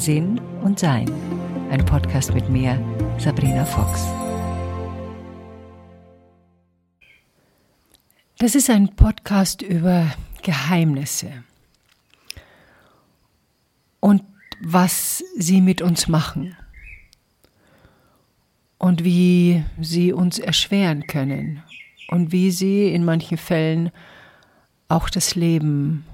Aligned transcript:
Sinn 0.00 0.40
und 0.62 0.78
Sein. 0.78 1.10
Ein 1.70 1.84
Podcast 1.84 2.32
mit 2.32 2.48
mir, 2.48 2.82
Sabrina 3.18 3.66
Fox. 3.66 4.06
Das 8.38 8.54
ist 8.54 8.70
ein 8.70 8.96
Podcast 8.96 9.60
über 9.60 10.10
Geheimnisse 10.42 11.44
und 14.00 14.22
was 14.62 15.22
sie 15.36 15.60
mit 15.60 15.82
uns 15.82 16.08
machen 16.08 16.56
und 18.78 19.04
wie 19.04 19.62
sie 19.82 20.14
uns 20.14 20.38
erschweren 20.38 21.06
können 21.08 21.62
und 22.08 22.32
wie 22.32 22.50
sie 22.50 22.88
in 22.88 23.04
manchen 23.04 23.36
Fällen 23.36 23.90
auch 24.88 25.10
das 25.10 25.34
Leben 25.34 26.06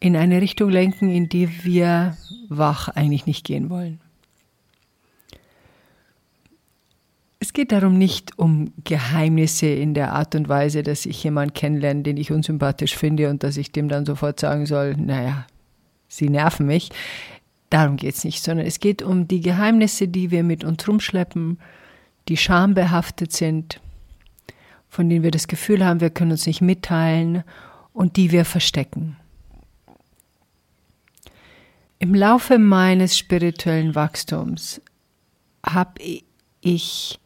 in 0.00 0.16
eine 0.16 0.40
Richtung 0.40 0.70
lenken, 0.70 1.10
in 1.10 1.28
die 1.28 1.64
wir 1.64 2.16
wach 2.48 2.88
eigentlich 2.88 3.26
nicht 3.26 3.44
gehen 3.44 3.70
wollen. 3.70 4.00
Es 7.38 7.52
geht 7.52 7.70
darum 7.70 7.98
nicht 7.98 8.38
um 8.38 8.72
Geheimnisse 8.84 9.66
in 9.66 9.94
der 9.94 10.12
Art 10.12 10.34
und 10.34 10.48
Weise, 10.48 10.82
dass 10.82 11.06
ich 11.06 11.22
jemanden 11.22 11.54
kennenlerne, 11.54 12.02
den 12.02 12.16
ich 12.16 12.32
unsympathisch 12.32 12.96
finde 12.96 13.30
und 13.30 13.42
dass 13.42 13.56
ich 13.56 13.72
dem 13.72 13.88
dann 13.88 14.06
sofort 14.06 14.40
sagen 14.40 14.66
soll, 14.66 14.96
naja, 14.96 15.46
sie 16.08 16.30
nerven 16.30 16.66
mich. 16.66 16.90
Darum 17.70 17.96
geht 17.96 18.14
es 18.14 18.24
nicht, 18.24 18.42
sondern 18.42 18.66
es 18.66 18.80
geht 18.80 19.02
um 19.02 19.28
die 19.28 19.40
Geheimnisse, 19.40 20.08
die 20.08 20.30
wir 20.30 20.44
mit 20.44 20.64
uns 20.64 20.86
rumschleppen, 20.88 21.58
die 22.28 22.36
schambehaftet 22.36 23.32
sind, 23.32 23.80
von 24.88 25.08
denen 25.08 25.22
wir 25.22 25.30
das 25.30 25.46
Gefühl 25.46 25.84
haben, 25.84 26.00
wir 26.00 26.10
können 26.10 26.32
uns 26.32 26.46
nicht 26.46 26.62
mitteilen 26.62 27.44
und 27.92 28.16
die 28.16 28.32
wir 28.32 28.44
verstecken. 28.44 29.16
Im 31.98 32.14
Laufe 32.14 32.58
meines 32.58 33.16
spirituellen 33.16 33.94
Wachstums 33.94 34.82
habe 35.64 36.00
ich 36.60 37.18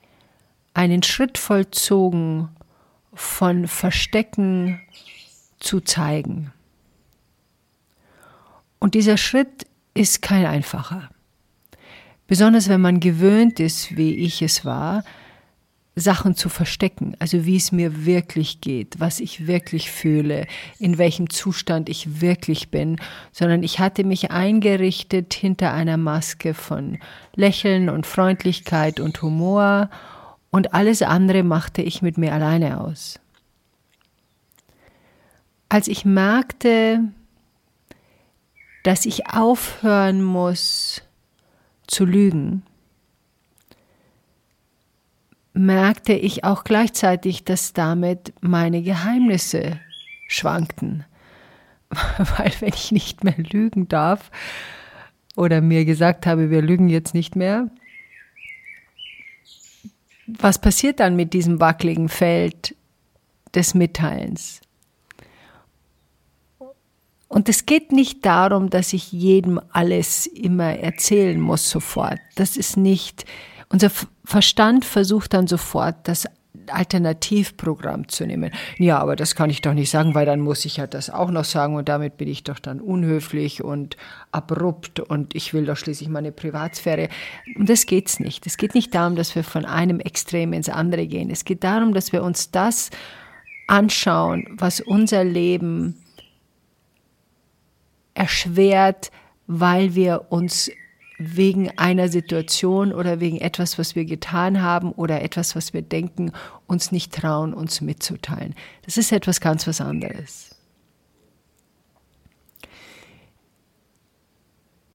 einen 0.75 1.03
Schritt 1.03 1.39
vollzogen 1.39 2.49
von 3.13 3.67
Verstecken 3.67 4.81
zu 5.59 5.81
zeigen. 5.81 6.53
Und 8.79 8.95
dieser 8.95 9.17
Schritt 9.17 9.67
ist 9.95 10.23
kein 10.23 10.47
einfacher. 10.47 11.11
Besonders 12.29 12.69
wenn 12.69 12.81
man 12.81 13.01
gewöhnt 13.01 13.59
ist, 13.59 13.97
wie 13.97 14.15
ich 14.15 14.41
es 14.41 14.65
war, 14.65 15.03
Sachen 15.97 16.35
zu 16.35 16.49
verstecken, 16.49 17.17
also 17.19 17.45
wie 17.45 17.57
es 17.57 17.73
mir 17.73 18.07
wirklich 18.07 18.61
geht, 18.61 19.01
was 19.01 19.21
ich 19.21 19.47
wirklich 19.47 19.91
fühle, 19.91 20.47
in 20.79 20.99
welchem 20.99 21.31
Zustand 21.31 21.89
ich 21.89 22.21
wirklich 22.21 22.71
bin, 22.71 22.97
sondern 23.33 23.63
ich 23.63 23.81
hatte 23.81 24.05
mich 24.05 24.31
eingerichtet 24.31 25.35
hinter 25.35 25.73
einer 25.73 25.97
Maske 25.97 26.55
von 26.55 26.99
Lächeln 27.35 27.89
und 27.89 28.07
Freundlichkeit 28.07 29.01
und 29.01 29.21
Humor. 29.21 29.91
Und 30.51 30.75
alles 30.75 31.03
andere 31.03 31.43
machte 31.43 31.83
ich 31.83 32.03
mit 32.03 32.19
mir 32.19 32.33
alleine 32.33 32.81
aus. 32.81 33.19
Als 35.69 35.87
ich 35.87 36.05
merkte, 36.05 37.01
dass 38.83 39.07
ich 39.07 39.29
aufhören 39.29 40.23
muss 40.23 41.03
zu 41.87 42.05
lügen, 42.05 42.63
merkte 45.53 46.13
ich 46.13 46.45
auch 46.45 46.65
gleichzeitig, 46.65 47.45
dass 47.45 47.73
damit 47.73 48.33
meine 48.41 48.83
Geheimnisse 48.83 49.81
schwankten. 50.29 51.05
Weil 51.91 52.53
wenn 52.61 52.73
ich 52.73 52.93
nicht 52.93 53.25
mehr 53.25 53.37
lügen 53.37 53.89
darf 53.89 54.31
oder 55.37 55.61
mir 55.61 55.85
gesagt 55.85 56.27
habe, 56.27 56.51
wir 56.51 56.63
lügen 56.63 56.89
jetzt 56.89 57.15
nicht 57.15 57.37
mehr, 57.37 57.69
was 60.27 60.61
passiert 60.61 61.01
dann 61.01 61.17
mit 61.17 61.33
diesem 61.33 61.59
wackeligen 61.61 62.09
Feld 62.09 62.77
des 63.55 63.75
Mitteilens? 63.75 64.61
Und 67.27 67.49
es 67.49 67.65
geht 67.65 67.93
nicht 67.93 68.27
darum, 68.27 68.71
dass 68.71 68.93
ich 68.93 69.13
jedem 69.13 69.61
alles 69.71 70.27
immer 70.27 70.77
erzählen 70.77 71.41
muss 71.41 71.71
sofort. 71.71 72.19
Das 72.35 72.57
ist 72.57 72.77
nicht 72.77 73.25
unser 73.71 73.91
Verstand 74.25 74.85
versucht 74.85 75.33
dann 75.33 75.47
sofort, 75.47 75.97
das 76.05 76.27
Alternativprogramm 76.67 78.09
zu 78.09 78.27
nehmen. 78.27 78.53
Ja, 78.79 78.99
aber 78.99 79.17
das 79.17 79.35
kann 79.35 79.51
ich 79.51 79.61
doch 79.61 79.73
nicht 79.73 79.91
sagen, 79.91 80.15
weil 80.15 80.27
dann 80.27 80.41
muss 80.41 80.65
ich 80.65 80.77
ja 80.77 80.87
das 80.87 81.11
auch 81.11 81.31
noch 81.31 81.45
sagen 81.45 81.77
und 81.77 81.89
damit 81.89 82.17
bin 82.17 82.29
ich 82.29 82.45
doch 82.45 82.59
dann 82.59 82.81
unhöflich 82.81 83.63
und 83.63 83.97
abrupt 84.33 85.01
und 85.01 85.35
ich 85.35 85.55
will 85.55 85.67
doch 85.67 85.77
schließlich 85.77 86.09
meine 86.09 86.33
Privatsphäre. 86.33 87.09
Und 87.57 87.69
das 87.69 87.87
geht's 87.87 88.21
nicht. 88.21 88.47
Es 88.47 88.57
geht 88.57 88.75
nicht 88.75 88.95
darum, 88.95 89.17
dass 89.17 89.35
wir 89.35 89.45
von 89.45 89.65
einem 89.65 90.01
Extrem 90.01 90.53
ins 90.53 90.69
andere 90.69 91.07
gehen. 91.07 91.31
Es 91.31 91.45
geht 91.45 91.65
darum, 91.65 91.95
dass 91.95 92.13
wir 92.13 92.23
uns 92.23 92.51
das 92.51 92.91
anschauen, 93.67 94.47
was 94.59 94.81
unser 94.81 95.25
Leben 95.25 95.97
erschwert, 98.15 99.11
weil 99.47 99.95
wir 99.95 100.27
uns 100.31 100.71
wegen 101.23 101.77
einer 101.77 102.09
Situation 102.09 102.95
oder 102.95 103.21
wegen 103.21 103.37
etwas, 103.37 103.79
was 103.79 103.95
wir 103.95 104.07
getan 104.07 104.63
haben 104.63 104.91
oder 104.93 105.21
etwas, 105.21 105.55
was 105.55 105.75
wir 105.75 105.83
denken, 105.83 106.33
uns 106.67 106.93
nicht 106.93 107.13
trauen, 107.13 107.53
uns 107.53 107.83
mitzuteilen. 107.83 108.55
Das 108.87 108.97
ist 108.97 109.13
etwas 109.13 109.43
ganz 109.43 109.67
was 109.67 109.83
anderes. 109.83 110.57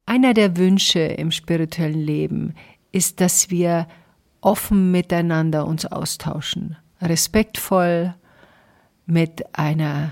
Einer 0.08 0.34
der 0.34 0.58
Wünsche 0.58 1.00
im 1.00 1.30
spirituellen 1.30 2.02
Leben 2.02 2.56
ist, 2.92 3.22
dass 3.22 3.52
wir 3.52 3.88
offen 4.42 4.92
miteinander 4.92 5.68
uns 5.68 5.86
austauschen, 5.86 6.76
respektvoll 7.02 8.16
mit 9.06 9.56
einer 9.56 10.12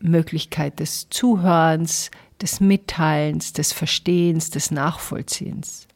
Möglichkeit 0.00 0.80
des 0.80 1.08
Zuhörens, 1.08 2.10
des 2.42 2.60
Mitteilens, 2.60 3.52
des 3.52 3.72
Verstehens, 3.72 4.50
des 4.50 4.70
Nachvollziehens. 4.70 5.86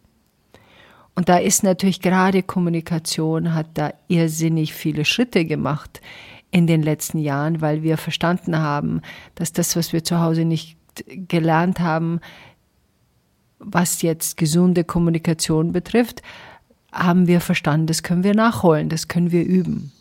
Und 1.15 1.29
da 1.29 1.37
ist 1.37 1.63
natürlich 1.63 2.01
gerade 2.01 2.43
Kommunikation, 2.43 3.55
hat 3.55 3.67
da 3.75 3.93
irrsinnig 4.09 4.73
viele 4.73 5.05
Schritte 5.05 5.45
gemacht 5.45 6.01
in 6.51 6.67
den 6.67 6.83
letzten 6.83 7.19
Jahren, 7.19 7.61
weil 7.61 7.83
wir 7.83 7.97
verstanden 7.97 8.59
haben, 8.59 9.03
dass 9.35 9.53
das, 9.53 9.77
was 9.77 9.93
wir 9.93 10.03
zu 10.03 10.21
Hause 10.21 10.45
nicht 10.45 10.77
gelernt 11.07 11.81
haben, 11.81 12.21
was 13.59 14.03
jetzt 14.03 14.37
gesunde 14.37 14.85
Kommunikation 14.85 15.73
betrifft, 15.73 16.23
haben 16.93 17.27
wir 17.27 17.41
verstanden, 17.41 17.87
das 17.87 18.03
können 18.03 18.25
wir 18.25 18.35
nachholen, 18.35 18.89
das 18.89 19.07
können 19.07 19.31
wir 19.31 19.45
üben. 19.45 19.93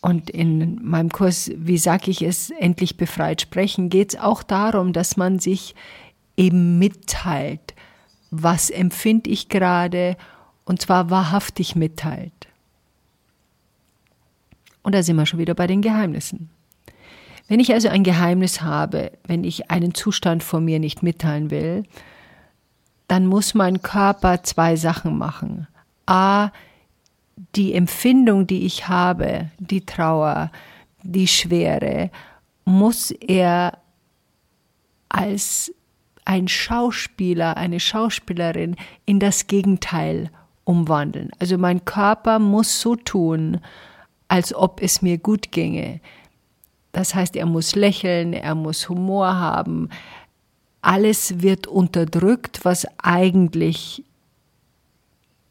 Und 0.00 0.30
in 0.30 0.82
meinem 0.84 1.10
Kurs, 1.10 1.50
wie 1.56 1.78
sage 1.78 2.10
ich 2.10 2.22
es, 2.22 2.50
endlich 2.50 2.96
befreit 2.96 3.40
sprechen, 3.40 3.90
geht 3.90 4.14
es 4.14 4.20
auch 4.20 4.42
darum, 4.42 4.92
dass 4.92 5.16
man 5.16 5.38
sich 5.38 5.74
eben 6.36 6.78
mitteilt, 6.78 7.74
was 8.30 8.70
empfinde 8.70 9.28
ich 9.30 9.48
gerade 9.48 10.16
und 10.64 10.80
zwar 10.80 11.10
wahrhaftig 11.10 11.74
mitteilt. 11.74 12.32
Und 14.82 14.94
da 14.94 15.02
sind 15.02 15.16
wir 15.16 15.26
schon 15.26 15.40
wieder 15.40 15.54
bei 15.54 15.66
den 15.66 15.82
Geheimnissen. 15.82 16.50
Wenn 17.48 17.60
ich 17.60 17.72
also 17.72 17.88
ein 17.88 18.04
Geheimnis 18.04 18.60
habe, 18.60 19.12
wenn 19.26 19.42
ich 19.42 19.70
einen 19.70 19.94
Zustand 19.94 20.42
vor 20.42 20.60
mir 20.60 20.78
nicht 20.78 21.02
mitteilen 21.02 21.50
will, 21.50 21.84
dann 23.08 23.26
muss 23.26 23.54
mein 23.54 23.82
Körper 23.82 24.42
zwei 24.42 24.76
Sachen 24.76 25.16
machen. 25.16 25.66
A, 26.06 26.50
die 27.54 27.74
Empfindung, 27.74 28.46
die 28.46 28.66
ich 28.66 28.88
habe, 28.88 29.50
die 29.58 29.84
Trauer, 29.84 30.50
die 31.02 31.28
Schwere, 31.28 32.10
muss 32.64 33.10
er 33.10 33.78
als 35.08 35.72
ein 36.24 36.48
Schauspieler, 36.48 37.56
eine 37.56 37.80
Schauspielerin 37.80 38.76
in 39.06 39.18
das 39.18 39.46
Gegenteil 39.46 40.30
umwandeln. 40.64 41.30
Also 41.38 41.56
mein 41.56 41.84
Körper 41.84 42.38
muss 42.38 42.80
so 42.80 42.96
tun, 42.96 43.60
als 44.28 44.54
ob 44.54 44.82
es 44.82 45.00
mir 45.00 45.16
gut 45.16 45.50
ginge. 45.52 46.00
Das 46.92 47.14
heißt, 47.14 47.36
er 47.36 47.46
muss 47.46 47.74
lächeln, 47.74 48.34
er 48.34 48.54
muss 48.54 48.88
Humor 48.88 49.36
haben. 49.36 49.88
Alles 50.82 51.40
wird 51.40 51.66
unterdrückt, 51.66 52.64
was 52.64 52.86
eigentlich 52.98 54.04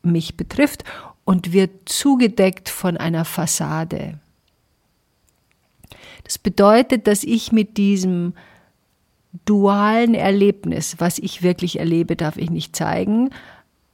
mich 0.04 0.38
betrifft 0.38 0.84
und 1.28 1.52
wird 1.52 1.90
zugedeckt 1.90 2.70
von 2.70 2.96
einer 2.96 3.26
Fassade. 3.26 4.18
Das 6.24 6.38
bedeutet, 6.38 7.06
dass 7.06 7.26
ich 7.26 7.52
mit 7.52 7.76
diesem 7.76 8.34
dualen 9.44 10.14
Erlebnis, 10.14 10.96
was 11.00 11.20
ich 11.20 11.44
wirklich 11.44 11.80
erlebe, 11.80 12.16
darf 12.16 12.38
ich 12.38 12.50
nicht 12.50 12.78
zeigen, 12.78 13.32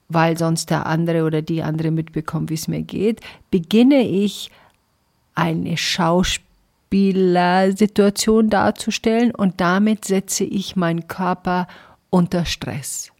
weil 0.09 0.37
sonst 0.37 0.69
der 0.69 0.85
andere 0.85 1.23
oder 1.23 1.41
die 1.41 1.63
andere 1.63 1.89
mitbekommt, 1.89 2.51
wie 2.51 2.53
es 2.53 2.67
mir 2.67 2.83
geht, 2.83 3.21
beginne 3.49 4.07
ich 4.07 4.51
eine 5.33 5.75
Schauspiel 5.75 6.43
Schauspielersituation 6.93 8.51
darzustellen 8.51 9.33
und 9.33 9.59
damit 9.59 10.05
setze 10.05 10.43
ich 10.43 10.75
meinen 10.75 11.07
Körper 11.07 11.67
unter 12.11 12.45
Stress. 12.45 13.12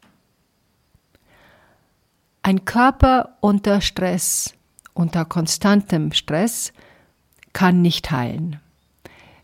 Ein 2.46 2.66
Körper 2.66 3.38
unter 3.40 3.80
Stress, 3.80 4.54
unter 4.94 5.24
konstantem 5.24 6.12
Stress, 6.12 6.74
kann 7.54 7.82
nicht 7.82 8.12
heilen, 8.12 8.60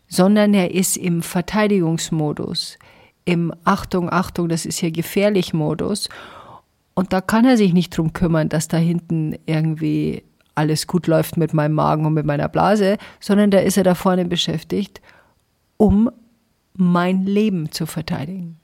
sondern 0.06 0.52
er 0.52 0.74
ist 0.74 0.98
im 0.98 1.22
Verteidigungsmodus, 1.22 2.78
im 3.24 3.54
Achtung, 3.64 4.12
Achtung, 4.12 4.50
das 4.50 4.66
ist 4.66 4.80
hier 4.80 4.90
gefährlich 4.90 5.54
Modus. 5.54 6.10
Und 6.92 7.14
da 7.14 7.22
kann 7.22 7.46
er 7.46 7.56
sich 7.56 7.72
nicht 7.72 7.96
drum 7.96 8.12
kümmern, 8.12 8.50
dass 8.50 8.68
da 8.68 8.76
hinten 8.76 9.34
irgendwie 9.46 10.22
alles 10.54 10.86
gut 10.86 11.06
läuft 11.06 11.38
mit 11.38 11.54
meinem 11.54 11.74
Magen 11.76 12.04
und 12.04 12.12
mit 12.12 12.26
meiner 12.26 12.50
Blase, 12.50 12.98
sondern 13.18 13.50
da 13.50 13.60
ist 13.60 13.78
er 13.78 13.84
da 13.84 13.94
vorne 13.94 14.26
beschäftigt, 14.26 15.00
um 15.78 16.10
mein 16.74 17.24
Leben 17.24 17.72
zu 17.72 17.86
verteidigen. 17.86 18.59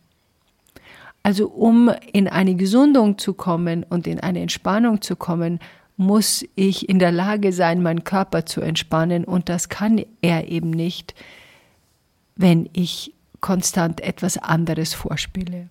Also 1.27 1.49
um 1.49 1.91
in 2.13 2.29
eine 2.29 2.55
Gesundung 2.55 3.19
zu 3.19 3.35
kommen 3.35 3.83
und 3.83 4.07
in 4.07 4.21
eine 4.21 4.41
Entspannung 4.41 5.03
zu 5.03 5.17
kommen, 5.17 5.59
muss 5.97 6.45
ich 6.55 6.89
in 6.89 7.01
der 7.01 7.11
Lage 7.11 7.53
sein, 7.53 7.83
meinen 7.83 8.05
Körper 8.05 8.47
zu 8.47 8.61
entspannen 8.61 9.25
und 9.25 9.49
das 9.49 9.69
kann 9.69 10.01
er 10.23 10.47
eben 10.47 10.71
nicht, 10.71 11.17
wenn 12.37 12.71
ich 12.75 13.13
konstant 13.41 14.03
etwas 14.03 14.39
anderes 14.39 14.95
vorspiele. 14.95 15.67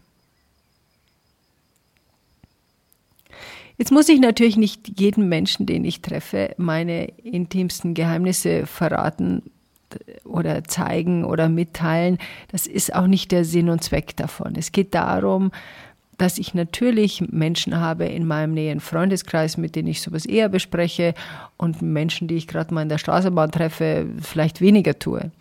Jetzt 3.78 3.94
muss 3.94 4.10
ich 4.10 4.20
natürlich 4.20 4.58
nicht 4.58 5.00
jedem 5.00 5.30
Menschen, 5.30 5.66
den 5.66 5.86
ich 5.86 6.02
treffe, 6.02 6.54
meine 6.58 7.06
intimsten 7.06 7.94
Geheimnisse 7.94 8.66
verraten 8.66 9.42
oder 10.24 10.64
zeigen 10.64 11.26
oder 11.26 11.50
mitteilen. 11.50 12.18
Das 12.52 12.68
ist 12.68 12.94
auch 12.94 13.08
nicht 13.08 13.32
der 13.32 13.46
Sinn 13.46 13.70
und 13.70 13.84
Zweck 13.84 14.16
davon. 14.16 14.56
Es 14.56 14.72
geht 14.72 14.94
darum, 14.94 15.52
dass 16.18 16.38
ich 16.38 16.54
natürlich 16.54 17.22
Menschen 17.30 17.80
habe 17.80 18.06
in 18.06 18.26
meinem 18.26 18.54
näheren 18.54 18.80
Freundeskreis, 18.80 19.58
mit 19.58 19.76
denen 19.76 19.90
ich 19.90 20.02
sowas 20.02 20.26
eher 20.26 20.50
bespreche 20.50 21.14
und 21.58 21.82
Menschen, 21.82 22.28
die 22.28 22.36
ich 22.36 22.48
gerade 22.48 22.74
mal 22.74 22.84
in 22.84 22.90
der 22.90 22.98
Straßenbahn 22.98 23.52
treffe, 23.52 24.08
vielleicht 24.22 24.62
weniger 24.62 24.98
tue. 24.98 25.32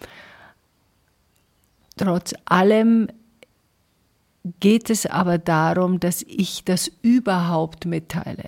Trotz 1.96 2.34
allem 2.44 3.08
geht 4.60 4.90
es 4.90 5.06
aber 5.06 5.38
darum, 5.38 6.00
dass 6.00 6.22
ich 6.22 6.64
das 6.64 6.90
überhaupt 7.02 7.86
mitteile. 7.86 8.44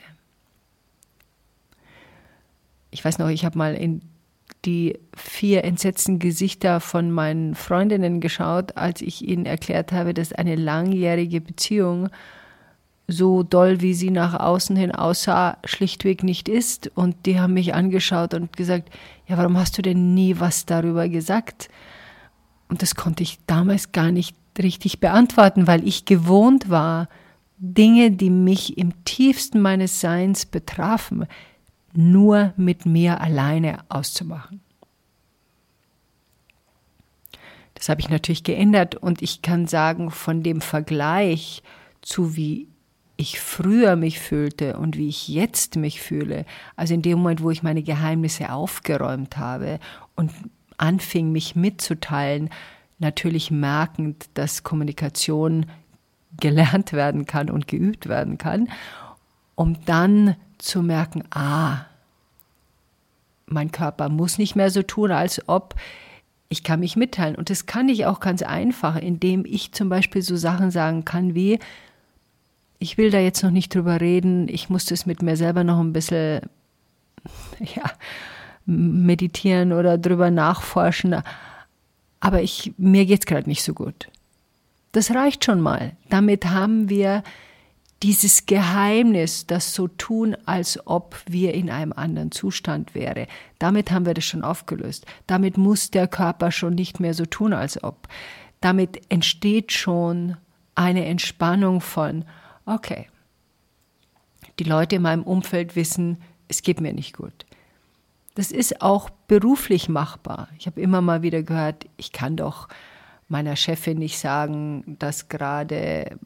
Ich 2.90 3.04
weiß 3.04 3.18
noch, 3.18 3.28
ich 3.28 3.44
habe 3.44 3.56
mal 3.56 3.74
in 3.74 4.02
die 4.66 4.98
vier 5.14 5.64
entsetzten 5.64 6.18
Gesichter 6.18 6.80
von 6.80 7.10
meinen 7.10 7.54
Freundinnen 7.54 8.20
geschaut, 8.20 8.76
als 8.76 9.00
ich 9.00 9.26
ihnen 9.26 9.46
erklärt 9.46 9.92
habe, 9.92 10.12
dass 10.12 10.32
eine 10.32 10.56
langjährige 10.56 11.40
Beziehung 11.40 12.08
so 13.08 13.44
doll, 13.44 13.80
wie 13.80 13.94
sie 13.94 14.10
nach 14.10 14.34
außen 14.38 14.74
hin 14.74 14.92
aussah, 14.92 15.58
schlichtweg 15.64 16.24
nicht 16.24 16.48
ist. 16.48 16.90
Und 16.94 17.14
die 17.24 17.38
haben 17.38 17.54
mich 17.54 17.72
angeschaut 17.72 18.34
und 18.34 18.56
gesagt, 18.56 18.90
ja, 19.28 19.38
warum 19.38 19.56
hast 19.56 19.78
du 19.78 19.82
denn 19.82 20.14
nie 20.14 20.40
was 20.40 20.66
darüber 20.66 21.08
gesagt? 21.08 21.68
Und 22.68 22.82
das 22.82 22.96
konnte 22.96 23.22
ich 23.22 23.38
damals 23.46 23.92
gar 23.92 24.10
nicht 24.10 24.36
richtig 24.58 24.98
beantworten, 24.98 25.66
weil 25.68 25.86
ich 25.86 26.04
gewohnt 26.04 26.68
war, 26.68 27.08
Dinge, 27.58 28.10
die 28.10 28.30
mich 28.30 28.76
im 28.76 29.04
tiefsten 29.04 29.60
meines 29.60 30.00
Seins 30.00 30.44
betrafen, 30.44 31.26
nur 31.96 32.52
mit 32.56 32.86
mir 32.86 33.20
alleine 33.20 33.78
auszumachen. 33.88 34.60
Das 37.74 37.88
habe 37.88 38.00
ich 38.00 38.08
natürlich 38.08 38.42
geändert 38.42 38.94
und 38.94 39.20
ich 39.20 39.42
kann 39.42 39.66
sagen, 39.66 40.10
von 40.10 40.42
dem 40.42 40.60
Vergleich 40.60 41.62
zu 42.00 42.36
wie 42.36 42.68
ich 43.16 43.40
früher 43.40 43.96
mich 43.96 44.20
fühlte 44.20 44.78
und 44.78 44.96
wie 44.96 45.08
ich 45.08 45.28
jetzt 45.28 45.76
mich 45.76 46.00
fühle, 46.00 46.44
also 46.74 46.94
in 46.94 47.02
dem 47.02 47.18
Moment, 47.18 47.42
wo 47.42 47.50
ich 47.50 47.62
meine 47.62 47.82
Geheimnisse 47.82 48.52
aufgeräumt 48.52 49.38
habe 49.38 49.78
und 50.14 50.30
anfing, 50.76 51.32
mich 51.32 51.56
mitzuteilen, 51.56 52.50
natürlich 52.98 53.50
merkend, 53.50 54.26
dass 54.34 54.62
Kommunikation 54.62 55.66
gelernt 56.38 56.92
werden 56.92 57.24
kann 57.24 57.50
und 57.50 57.68
geübt 57.68 58.08
werden 58.08 58.36
kann, 58.38 58.68
um 59.54 59.84
dann 59.86 60.36
zu 60.58 60.82
merken, 60.82 61.24
ah, 61.30 61.84
mein 63.46 63.70
Körper 63.70 64.08
muss 64.08 64.38
nicht 64.38 64.56
mehr 64.56 64.70
so 64.70 64.82
tun, 64.82 65.10
als 65.10 65.48
ob 65.48 65.74
ich 66.48 66.62
kann 66.62 66.80
mich 66.80 66.96
mitteilen. 66.96 67.34
Und 67.34 67.50
das 67.50 67.66
kann 67.66 67.88
ich 67.88 68.06
auch 68.06 68.20
ganz 68.20 68.42
einfach, 68.42 68.96
indem 68.96 69.44
ich 69.44 69.72
zum 69.72 69.88
Beispiel 69.88 70.22
so 70.22 70.36
Sachen 70.36 70.70
sagen 70.70 71.04
kann 71.04 71.34
wie, 71.34 71.58
ich 72.78 72.98
will 72.98 73.10
da 73.10 73.18
jetzt 73.18 73.42
noch 73.42 73.50
nicht 73.50 73.74
drüber 73.74 74.00
reden, 74.00 74.48
ich 74.48 74.68
muss 74.68 74.84
das 74.84 75.06
mit 75.06 75.22
mir 75.22 75.36
selber 75.36 75.64
noch 75.64 75.80
ein 75.80 75.92
bisschen 75.92 76.42
ja, 77.58 77.90
meditieren 78.64 79.72
oder 79.72 79.98
drüber 79.98 80.30
nachforschen 80.30 81.22
aber 82.20 82.42
ich, 82.42 82.72
mir 82.76 83.06
geht 83.06 83.20
es 83.20 83.26
gerade 83.26 83.48
nicht 83.48 83.62
so 83.62 83.72
gut. 83.72 84.08
Das 84.92 85.12
reicht 85.12 85.44
schon 85.44 85.60
mal. 85.60 85.92
Damit 86.08 86.46
haben 86.46 86.88
wir 86.88 87.22
dieses 88.02 88.46
Geheimnis, 88.46 89.46
das 89.46 89.74
so 89.74 89.88
tun, 89.88 90.36
als 90.44 90.86
ob 90.86 91.16
wir 91.26 91.54
in 91.54 91.70
einem 91.70 91.92
anderen 91.92 92.30
Zustand 92.30 92.94
wäre. 92.94 93.26
Damit 93.58 93.90
haben 93.90 94.06
wir 94.06 94.14
das 94.14 94.24
schon 94.24 94.44
aufgelöst. 94.44 95.06
Damit 95.26 95.56
muss 95.56 95.90
der 95.90 96.06
Körper 96.06 96.52
schon 96.52 96.74
nicht 96.74 97.00
mehr 97.00 97.14
so 97.14 97.24
tun, 97.24 97.52
als 97.52 97.82
ob. 97.82 98.08
Damit 98.60 99.00
entsteht 99.10 99.72
schon 99.72 100.36
eine 100.74 101.06
Entspannung 101.06 101.80
von, 101.80 102.24
okay, 102.66 103.08
die 104.58 104.64
Leute 104.64 104.96
in 104.96 105.02
meinem 105.02 105.22
Umfeld 105.22 105.76
wissen, 105.76 106.18
es 106.48 106.62
geht 106.62 106.80
mir 106.80 106.92
nicht 106.92 107.16
gut. 107.16 107.46
Das 108.34 108.50
ist 108.50 108.82
auch 108.82 109.08
beruflich 109.28 109.88
machbar. 109.88 110.48
Ich 110.58 110.66
habe 110.66 110.80
immer 110.80 111.00
mal 111.00 111.22
wieder 111.22 111.42
gehört, 111.42 111.86
ich 111.96 112.12
kann 112.12 112.36
doch 112.36 112.68
meiner 113.28 113.56
Chefin 113.56 113.98
nicht 113.98 114.18
sagen, 114.18 114.96
dass 114.98 115.28
gerade 115.28 116.18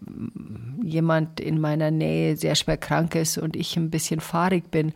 jemand 0.82 1.40
in 1.40 1.60
meiner 1.60 1.90
Nähe 1.90 2.36
sehr 2.36 2.54
schwer 2.54 2.76
krank 2.76 3.14
ist 3.14 3.38
und 3.38 3.56
ich 3.56 3.76
ein 3.76 3.90
bisschen 3.90 4.20
fahrig 4.20 4.70
bin. 4.70 4.92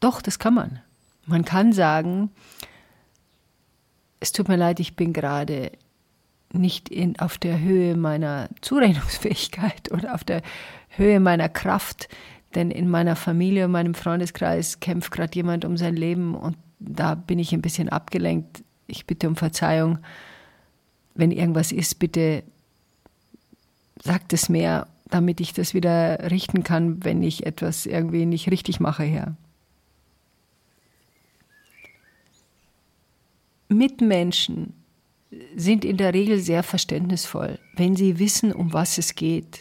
Doch, 0.00 0.22
das 0.22 0.38
kann 0.38 0.54
man. 0.54 0.80
Man 1.26 1.44
kann 1.44 1.72
sagen, 1.72 2.30
es 4.20 4.32
tut 4.32 4.48
mir 4.48 4.56
leid, 4.56 4.80
ich 4.80 4.96
bin 4.96 5.12
gerade 5.12 5.72
nicht 6.52 6.88
in, 6.88 7.18
auf 7.18 7.38
der 7.38 7.60
Höhe 7.60 7.96
meiner 7.96 8.48
Zurechnungsfähigkeit 8.60 9.90
oder 9.92 10.14
auf 10.14 10.24
der 10.24 10.42
Höhe 10.88 11.20
meiner 11.20 11.48
Kraft. 11.48 12.08
Denn 12.54 12.70
in 12.70 12.88
meiner 12.88 13.16
Familie, 13.16 13.64
in 13.64 13.70
meinem 13.70 13.94
Freundeskreis 13.94 14.80
kämpft 14.80 15.10
gerade 15.10 15.34
jemand 15.34 15.64
um 15.64 15.76
sein 15.76 15.96
Leben 15.96 16.34
und 16.34 16.56
da 16.78 17.14
bin 17.14 17.38
ich 17.38 17.52
ein 17.52 17.62
bisschen 17.62 17.88
abgelenkt. 17.88 18.62
Ich 18.86 19.06
bitte 19.06 19.28
um 19.28 19.36
Verzeihung. 19.36 19.98
Wenn 21.14 21.30
irgendwas 21.30 21.72
ist, 21.72 21.98
bitte 21.98 22.42
sagt 24.02 24.32
es 24.32 24.48
mir, 24.48 24.86
damit 25.10 25.40
ich 25.40 25.52
das 25.52 25.74
wieder 25.74 26.30
richten 26.30 26.64
kann, 26.64 27.04
wenn 27.04 27.22
ich 27.22 27.46
etwas 27.46 27.86
irgendwie 27.86 28.26
nicht 28.26 28.50
richtig 28.50 28.80
mache, 28.80 29.04
Herr. 29.04 29.36
Mitmenschen 33.68 34.74
sind 35.56 35.84
in 35.84 35.96
der 35.96 36.14
Regel 36.14 36.38
sehr 36.38 36.62
verständnisvoll, 36.62 37.58
wenn 37.76 37.96
sie 37.96 38.18
wissen, 38.18 38.52
um 38.52 38.72
was 38.72 38.98
es 38.98 39.14
geht. 39.14 39.60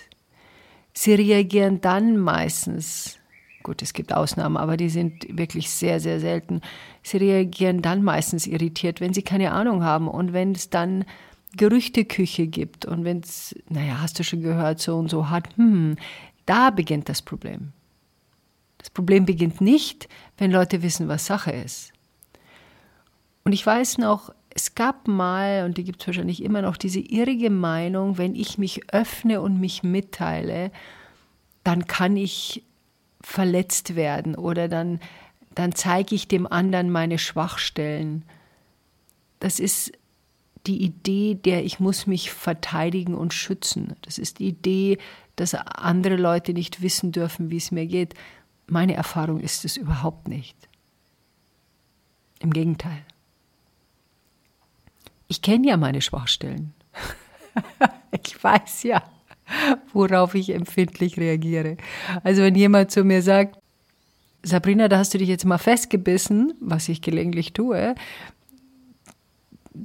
Sie 0.93 1.13
reagieren 1.13 1.79
dann 1.79 2.17
meistens, 2.17 3.17
gut, 3.63 3.81
es 3.81 3.93
gibt 3.93 4.13
Ausnahmen, 4.13 4.57
aber 4.57 4.75
die 4.75 4.89
sind 4.89 5.25
wirklich 5.37 5.69
sehr, 5.69 6.01
sehr 6.01 6.19
selten. 6.19 6.61
Sie 7.03 7.17
reagieren 7.17 7.81
dann 7.81 8.03
meistens 8.03 8.47
irritiert, 8.47 8.99
wenn 8.99 9.13
sie 9.13 9.21
keine 9.21 9.51
Ahnung 9.51 9.83
haben 9.83 10.09
und 10.09 10.33
wenn 10.33 10.51
es 10.51 10.69
dann 10.69 11.05
Gerüchteküche 11.57 12.47
gibt 12.47 12.85
und 12.85 13.03
wenn 13.03 13.19
es, 13.19 13.55
naja, 13.69 13.99
hast 14.01 14.17
du 14.19 14.23
schon 14.23 14.41
gehört, 14.41 14.79
so 14.79 14.97
und 14.97 15.09
so 15.09 15.29
hat, 15.29 15.49
hm, 15.57 15.97
da 16.45 16.69
beginnt 16.69 17.09
das 17.09 17.21
Problem. 17.21 17.73
Das 18.77 18.89
Problem 18.89 19.25
beginnt 19.25 19.61
nicht, 19.61 20.07
wenn 20.37 20.51
Leute 20.51 20.81
wissen, 20.81 21.07
was 21.07 21.25
Sache 21.25 21.51
ist. 21.51 21.93
Und 23.43 23.53
ich 23.53 23.65
weiß 23.65 23.97
noch, 23.97 24.33
es 24.53 24.75
gab 24.75 25.07
mal, 25.07 25.65
und 25.65 25.77
die 25.77 25.83
gibt 25.83 26.01
es 26.01 26.07
wahrscheinlich 26.07 26.43
immer 26.43 26.61
noch, 26.61 26.77
diese 26.77 26.99
irrige 26.99 27.49
Meinung, 27.49 28.17
wenn 28.17 28.35
ich 28.35 28.57
mich 28.57 28.93
öffne 28.93 29.41
und 29.41 29.59
mich 29.59 29.83
mitteile, 29.83 30.71
dann 31.63 31.85
kann 31.85 32.17
ich 32.17 32.63
verletzt 33.21 33.95
werden 33.95 34.35
oder 34.35 34.67
dann, 34.67 34.99
dann 35.53 35.73
zeige 35.73 36.15
ich 36.15 36.27
dem 36.27 36.47
anderen 36.47 36.91
meine 36.91 37.19
Schwachstellen. 37.19 38.23
Das 39.39 39.59
ist 39.59 39.91
die 40.67 40.83
Idee 40.83 41.35
der, 41.35 41.65
ich 41.65 41.79
muss 41.79 42.07
mich 42.07 42.31
verteidigen 42.31 43.15
und 43.15 43.33
schützen. 43.33 43.95
Das 44.01 44.17
ist 44.17 44.39
die 44.39 44.47
Idee, 44.47 44.97
dass 45.35 45.55
andere 45.55 46.15
Leute 46.17 46.53
nicht 46.53 46.81
wissen 46.81 47.11
dürfen, 47.11 47.49
wie 47.49 47.57
es 47.57 47.71
mir 47.71 47.87
geht. 47.87 48.13
Meine 48.67 48.93
Erfahrung 48.93 49.39
ist 49.39 49.65
es 49.65 49.77
überhaupt 49.77 50.27
nicht. 50.27 50.55
Im 52.39 52.51
Gegenteil. 52.51 53.03
ich 55.27 55.41
kenne 55.41 55.69
ja 55.69 55.77
meine 55.77 56.01
Schwachstellen. 56.01 56.73
ich 58.23 58.43
weiß 58.43 58.83
ja, 58.83 59.01
worauf 59.93 60.35
ich 60.35 60.49
empfindlich 60.49 61.17
reagiere. 61.17 61.77
Also 62.23 62.41
wenn 62.41 62.55
jemand 62.55 62.91
zu 62.91 63.03
mir 63.03 63.21
sagt, 63.21 63.57
Sabrina, 64.43 64.87
da 64.87 64.97
hast 64.97 65.13
du 65.13 65.19
dich 65.19 65.29
jetzt 65.29 65.45
mal 65.45 65.59
festgebissen, 65.59 66.53
was 66.59 66.89
ich 66.89 67.01
gelegentlich 67.01 67.53
tue, 67.53 67.95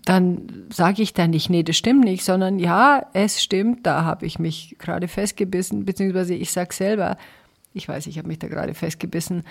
dann 0.07 0.69
sage 0.73 1.03
ich 1.03 1.15
dann 1.15 1.31
nicht, 1.31 1.51
nee, 1.51 1.65
das 1.65 1.77
stimmt 1.77 2.05
nicht, 2.05 2.25
sondern 2.25 2.61
ja, 2.61 3.07
es 3.13 3.43
stimmt, 3.43 3.85
da 3.85 4.05
habe 4.05 4.25
ich 4.25 4.39
mich 4.39 4.77
gerade 4.79 5.09
festgebissen, 5.09 5.85
beziehungsweise 5.85 6.33
ich 6.33 6.53
sage 6.53 6.73
selber, 6.73 7.19
ich 7.75 7.89
weiß, 7.89 8.07
ich 8.07 8.17
habe 8.17 8.29
mich 8.29 8.39
da 8.39 8.47
gerade 8.47 8.73
festgebissen, 8.73 9.43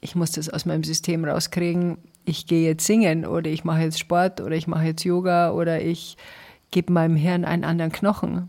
ich 0.00 0.14
muss 0.14 0.32
das 0.32 0.48
aus 0.48 0.64
meinem 0.64 0.84
System 0.84 1.26
rauskriegen, 1.26 1.98
ich 2.24 2.46
gehe 2.46 2.66
jetzt 2.66 2.86
singen 2.86 3.26
oder 3.26 3.50
ich 3.50 3.62
mache 3.64 3.82
jetzt 3.82 3.98
Sport 3.98 4.40
oder 4.40 4.56
ich 4.56 4.66
mache 4.66 4.86
jetzt 4.86 5.04
Yoga 5.04 5.52
oder 5.52 5.82
ich 5.82 6.16
gebe 6.70 6.94
meinem 6.94 7.16
Hirn 7.16 7.44
einen 7.44 7.64
anderen 7.64 7.92
Knochen. 7.92 8.48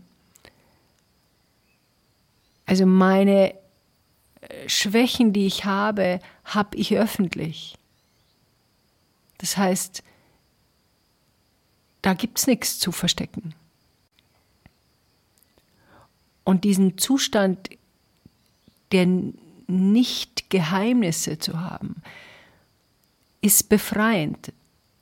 Also 2.64 2.86
meine 2.86 3.50
äh, 3.50 4.68
Schwächen, 4.68 5.34
die 5.34 5.46
ich 5.46 5.66
habe, 5.66 6.18
habe 6.46 6.78
ich 6.78 6.96
öffentlich. 6.96 7.76
Das 9.36 9.58
heißt, 9.58 10.02
da 12.02 12.14
gibt 12.14 12.38
es 12.38 12.46
nichts 12.46 12.78
zu 12.78 12.92
verstecken. 12.92 13.54
Und 16.44 16.64
diesen 16.64 16.98
Zustand 16.98 17.70
der 18.90 19.06
Nicht-Geheimnisse 19.68 21.38
zu 21.38 21.60
haben, 21.60 22.02
ist 23.40 23.68
befreiend. 23.68 24.52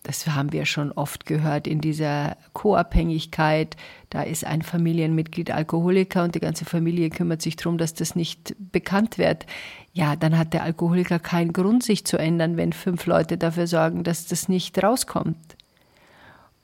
Das 0.02 0.26
haben 0.26 0.52
wir 0.52 0.64
schon 0.64 0.92
oft 0.92 1.26
gehört 1.26 1.66
in 1.66 1.80
dieser 1.80 2.37
Co-Abhängigkeit. 2.52 3.76
Da 4.09 4.23
ist 4.23 4.45
ein 4.45 4.62
Familienmitglied 4.62 5.50
Alkoholiker 5.50 6.25
und 6.25 6.35
die 6.35 6.40
ganze 6.40 6.64
Familie 6.64 7.11
kümmert 7.11 7.42
sich 7.42 7.57
darum, 7.57 7.76
dass 7.76 7.92
das 7.92 8.14
nicht 8.14 8.54
bekannt 8.59 9.19
wird. 9.19 9.45
Ja, 9.92 10.16
dann 10.16 10.38
hat 10.38 10.54
der 10.54 10.62
Alkoholiker 10.62 11.19
keinen 11.19 11.52
Grund, 11.52 11.83
sich 11.83 12.07
zu 12.07 12.16
ändern, 12.16 12.57
wenn 12.57 12.73
fünf 12.73 13.07
Leute 13.07 13.37
dafür 13.37 13.66
sorgen, 13.66 14.04
dass 14.04 14.26
das 14.26 14.49
nicht 14.49 14.83
rauskommt 14.83 15.57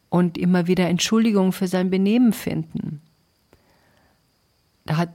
und 0.09 0.39
immer 0.39 0.67
wieder 0.67 0.89
Entschuldigung 0.89 1.53
für 1.53 1.69
sein 1.69 1.91
Benehmen 1.91 2.33
finden. 2.33 3.01
Da 4.85 4.97
hat 4.97 5.11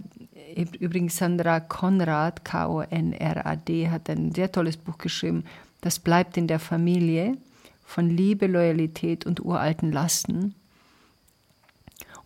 übrigens 0.80 1.18
Sandra 1.18 1.60
Konrad, 1.60 2.44
K-O-N-R-A-D, 2.44 3.90
hat 3.90 4.10
ein 4.10 4.34
sehr 4.34 4.52
tolles 4.52 4.78
Buch 4.78 4.98
geschrieben, 4.98 5.46
Das 5.80 5.98
bleibt 5.98 6.38
in 6.38 6.48
der 6.48 6.60
Familie, 6.60 7.38
von 7.84 8.10
Liebe, 8.10 8.48
Loyalität 8.48 9.26
und 9.26 9.44
uralten 9.44 9.92
Lasten. 9.92 10.56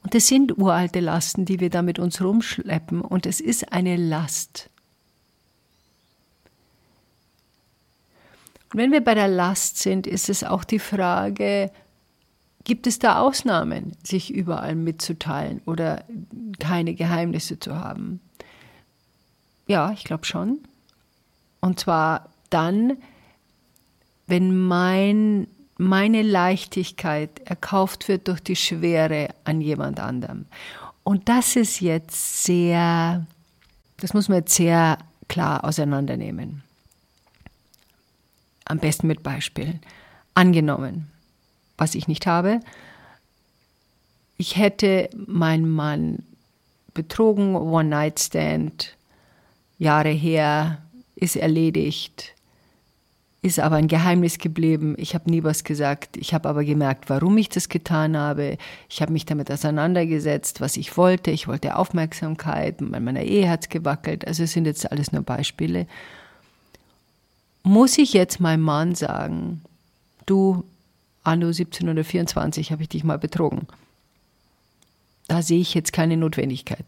Und 0.03 0.13
es 0.13 0.27
sind 0.27 0.57
uralte 0.57 0.99
Lasten, 0.99 1.45
die 1.45 1.59
wir 1.59 1.71
da 1.71 1.81
mit 1.81 1.97
uns 1.97 2.21
rumschleppen, 2.21 3.01
und 3.01 3.25
es 3.25 3.39
ist 3.39 3.71
eine 3.71 3.95
Last. 3.95 4.69
Und 8.71 8.79
wenn 8.79 8.91
wir 8.91 9.03
bei 9.03 9.15
der 9.15 9.27
Last 9.27 9.79
sind, 9.79 10.05
ist 10.05 10.29
es 10.29 10.43
auch 10.43 10.63
die 10.63 10.79
Frage, 10.79 11.71
Gibt 12.65 12.87
es 12.87 12.97
da 12.97 13.19
Ausnahmen, 13.19 13.95
sich 14.03 14.33
überall 14.33 14.73
mitzuteilen 14.73 15.61
oder 15.67 16.03
keine 16.59 16.95
Geheimnisse 16.95 17.59
zu 17.59 17.75
haben? 17.75 18.19
Ja, 19.67 19.91
ich 19.91 20.03
glaube 20.03 20.25
schon. 20.25 20.59
Und 21.61 21.79
zwar 21.79 22.29
dann, 22.49 22.97
wenn 24.25 24.57
mein, 24.57 25.47
meine 25.77 26.23
Leichtigkeit 26.23 27.39
erkauft 27.45 28.07
wird 28.07 28.27
durch 28.27 28.39
die 28.39 28.55
Schwere 28.55 29.29
an 29.43 29.61
jemand 29.61 29.99
anderem. 29.99 30.45
Und 31.03 31.29
das 31.29 31.55
ist 31.55 31.81
jetzt 31.81 32.45
sehr, 32.45 33.27
das 33.97 34.15
muss 34.15 34.27
man 34.27 34.39
jetzt 34.39 34.55
sehr 34.55 34.97
klar 35.27 35.63
auseinandernehmen. 35.63 36.63
Am 38.65 38.79
besten 38.79 39.05
mit 39.05 39.21
Beispielen. 39.21 39.81
Angenommen, 40.33 41.11
was 41.77 41.95
ich 41.95 42.07
nicht 42.07 42.27
habe. 42.27 42.59
Ich 44.37 44.57
hätte 44.57 45.09
meinen 45.15 45.69
Mann 45.69 46.19
betrogen, 46.93 47.55
One-Night-Stand, 47.55 48.95
Jahre 49.77 50.09
her, 50.09 50.81
ist 51.15 51.35
erledigt, 51.35 52.33
ist 53.41 53.59
aber 53.59 53.75
ein 53.75 53.87
Geheimnis 53.87 54.39
geblieben. 54.39 54.95
Ich 54.97 55.13
habe 55.13 55.29
nie 55.29 55.43
was 55.43 55.63
gesagt. 55.63 56.17
Ich 56.17 56.33
habe 56.33 56.49
aber 56.49 56.63
gemerkt, 56.63 57.09
warum 57.09 57.37
ich 57.37 57.47
das 57.47 57.69
getan 57.69 58.17
habe. 58.17 58.57
Ich 58.89 59.01
habe 59.01 59.13
mich 59.13 59.25
damit 59.25 59.51
auseinandergesetzt, 59.51 60.61
was 60.61 60.77
ich 60.77 60.97
wollte. 60.97 61.29
Ich 61.29 61.47
wollte 61.47 61.75
Aufmerksamkeit. 61.75 62.77
Bei 62.79 62.99
meiner 62.99 63.21
Ehe 63.21 63.47
hat 63.47 63.61
es 63.61 63.69
gewackelt. 63.69 64.25
Also 64.27 64.43
es 64.43 64.53
sind 64.53 64.65
jetzt 64.65 64.91
alles 64.91 65.11
nur 65.11 65.21
Beispiele. 65.21 65.85
Muss 67.61 67.99
ich 67.99 68.13
jetzt 68.13 68.39
meinem 68.39 68.63
Mann 68.63 68.95
sagen, 68.95 69.61
du, 70.25 70.63
anno 71.25 71.47
1724 71.47 72.71
habe 72.71 72.83
ich 72.83 72.89
dich 72.89 73.03
mal 73.03 73.17
betrogen. 73.17 73.67
Da 75.27 75.41
sehe 75.41 75.59
ich 75.59 75.73
jetzt 75.73 75.93
keine 75.93 76.17
Notwendigkeit. 76.17 76.85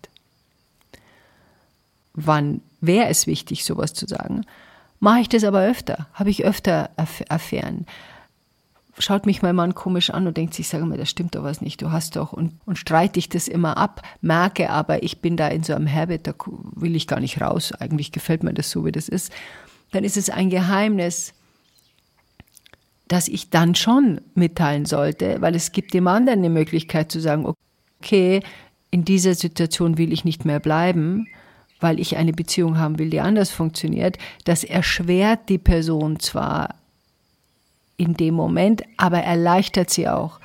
Wann 2.13 2.61
wäre 2.81 3.09
es 3.09 3.27
wichtig, 3.27 3.65
sowas 3.65 3.93
zu 3.93 4.07
sagen? 4.07 4.45
Mache 4.99 5.21
ich 5.21 5.29
das 5.29 5.43
aber 5.43 5.61
öfter? 5.61 6.07
Habe 6.13 6.29
ich 6.29 6.45
öfter 6.45 6.89
Affären? 6.95 7.85
Schaut 8.99 9.27
mich 9.27 9.43
mein 9.43 9.55
Mann 9.55 9.75
komisch 9.75 10.09
an 10.09 10.25
und 10.25 10.37
denkt 10.37 10.55
sich, 10.55 10.67
sag 10.67 10.83
mal, 10.83 10.97
das 10.97 11.09
stimmt 11.09 11.35
doch 11.35 11.43
was 11.43 11.61
nicht, 11.61 11.83
du 11.83 11.91
hast 11.91 12.15
doch, 12.15 12.33
und, 12.33 12.59
und 12.65 12.79
streite 12.79 13.19
ich 13.19 13.29
das 13.29 13.47
immer 13.47 13.77
ab, 13.77 14.01
merke 14.21 14.71
aber, 14.71 15.03
ich 15.03 15.21
bin 15.21 15.37
da 15.37 15.47
in 15.49 15.61
so 15.61 15.75
einem 15.75 15.91
Habit, 15.91 16.25
da 16.25 16.33
will 16.73 16.95
ich 16.95 17.05
gar 17.05 17.19
nicht 17.19 17.39
raus, 17.39 17.73
eigentlich 17.73 18.11
gefällt 18.11 18.41
mir 18.41 18.55
das 18.55 18.71
so, 18.71 18.85
wie 18.85 18.91
das 18.91 19.07
ist, 19.07 19.31
dann 19.91 20.03
ist 20.03 20.17
es 20.17 20.31
ein 20.31 20.49
Geheimnis, 20.49 21.33
dass 23.07 23.27
ich 23.27 23.49
dann 23.49 23.75
schon 23.75 24.21
mitteilen 24.35 24.85
sollte, 24.85 25.41
weil 25.41 25.55
es 25.55 25.71
gibt 25.71 25.93
dem 25.93 26.07
anderen 26.07 26.39
eine 26.39 26.49
Möglichkeit 26.49 27.11
zu 27.11 27.19
sagen, 27.19 27.51
okay, 28.01 28.41
in 28.91 29.05
dieser 29.05 29.35
Situation 29.35 29.97
will 29.97 30.13
ich 30.13 30.25
nicht 30.25 30.45
mehr 30.45 30.59
bleiben, 30.59 31.27
weil 31.79 31.99
ich 31.99 32.17
eine 32.17 32.33
Beziehung 32.33 32.77
haben 32.77 32.99
will, 32.99 33.09
die 33.09 33.21
anders 33.21 33.51
funktioniert. 33.51 34.17
Das 34.45 34.63
erschwert 34.63 35.49
die 35.49 35.57
Person 35.57 36.19
zwar 36.19 36.75
in 37.97 38.15
dem 38.15 38.33
Moment, 38.33 38.83
aber 38.97 39.19
erleichtert 39.19 39.89
sie 39.89 40.07
auch. 40.07 40.39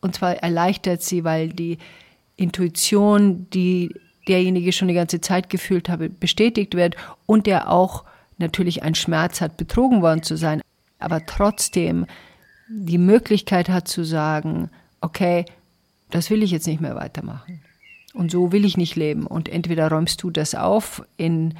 Und 0.00 0.14
zwar 0.14 0.36
erleichtert 0.36 1.02
sie, 1.02 1.24
weil 1.24 1.48
die 1.48 1.78
Intuition, 2.36 3.46
die 3.50 3.94
derjenige 4.28 4.72
schon 4.72 4.88
die 4.88 4.94
ganze 4.94 5.20
Zeit 5.20 5.50
gefühlt 5.50 5.88
habe, 5.88 6.08
bestätigt 6.08 6.74
wird 6.74 6.96
und 7.26 7.46
der 7.46 7.70
auch 7.70 8.04
natürlich 8.36 8.82
einen 8.82 8.94
Schmerz 8.94 9.40
hat, 9.40 9.56
betrogen 9.56 10.02
worden 10.02 10.22
zu 10.22 10.36
sein 10.36 10.60
aber 10.98 11.24
trotzdem 11.26 12.06
die 12.68 12.98
Möglichkeit 12.98 13.68
hat 13.68 13.88
zu 13.88 14.04
sagen, 14.04 14.70
okay, 15.00 15.44
das 16.10 16.30
will 16.30 16.42
ich 16.42 16.50
jetzt 16.50 16.66
nicht 16.66 16.80
mehr 16.80 16.96
weitermachen. 16.96 17.60
Und 18.14 18.30
so 18.30 18.52
will 18.52 18.64
ich 18.64 18.76
nicht 18.76 18.96
leben. 18.96 19.26
Und 19.26 19.48
entweder 19.48 19.88
räumst 19.88 20.22
du 20.22 20.30
das 20.30 20.54
auf 20.54 21.02
in, 21.16 21.54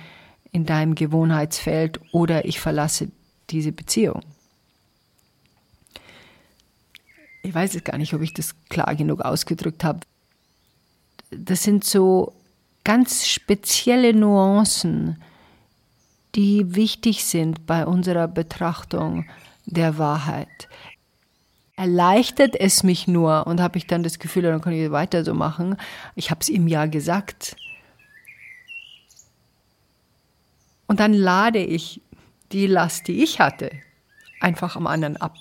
in 0.52 0.66
deinem 0.66 0.94
Gewohnheitsfeld 0.94 2.00
oder 2.12 2.44
ich 2.44 2.60
verlasse 2.60 3.08
diese 3.50 3.72
Beziehung. 3.72 4.22
Ich 7.42 7.54
weiß 7.54 7.74
jetzt 7.74 7.84
gar 7.84 7.98
nicht, 7.98 8.12
ob 8.14 8.22
ich 8.22 8.34
das 8.34 8.54
klar 8.68 8.94
genug 8.94 9.20
ausgedrückt 9.20 9.84
habe. 9.84 10.00
Das 11.30 11.62
sind 11.62 11.84
so 11.84 12.34
ganz 12.84 13.26
spezielle 13.26 14.14
Nuancen, 14.14 15.22
die 16.38 16.76
wichtig 16.76 17.24
sind 17.24 17.66
bei 17.66 17.84
unserer 17.84 18.28
Betrachtung 18.28 19.26
der 19.66 19.98
Wahrheit. 19.98 20.68
Erleichtert 21.74 22.54
es 22.54 22.84
mich 22.84 23.08
nur 23.08 23.48
und 23.48 23.60
habe 23.60 23.76
ich 23.76 23.88
dann 23.88 24.04
das 24.04 24.20
Gefühl, 24.20 24.44
dann 24.44 24.60
kann 24.60 24.72
ich 24.72 24.92
weiter 24.92 25.24
so 25.24 25.34
machen. 25.34 25.76
Ich 26.14 26.30
habe 26.30 26.40
es 26.40 26.48
ihm 26.48 26.68
ja 26.68 26.86
gesagt. 26.86 27.56
Und 30.86 31.00
dann 31.00 31.12
lade 31.12 31.58
ich 31.58 32.00
die 32.52 32.68
Last, 32.68 33.08
die 33.08 33.24
ich 33.24 33.40
hatte, 33.40 33.72
einfach 34.40 34.76
am 34.76 34.86
anderen 34.86 35.16
ab. 35.16 35.34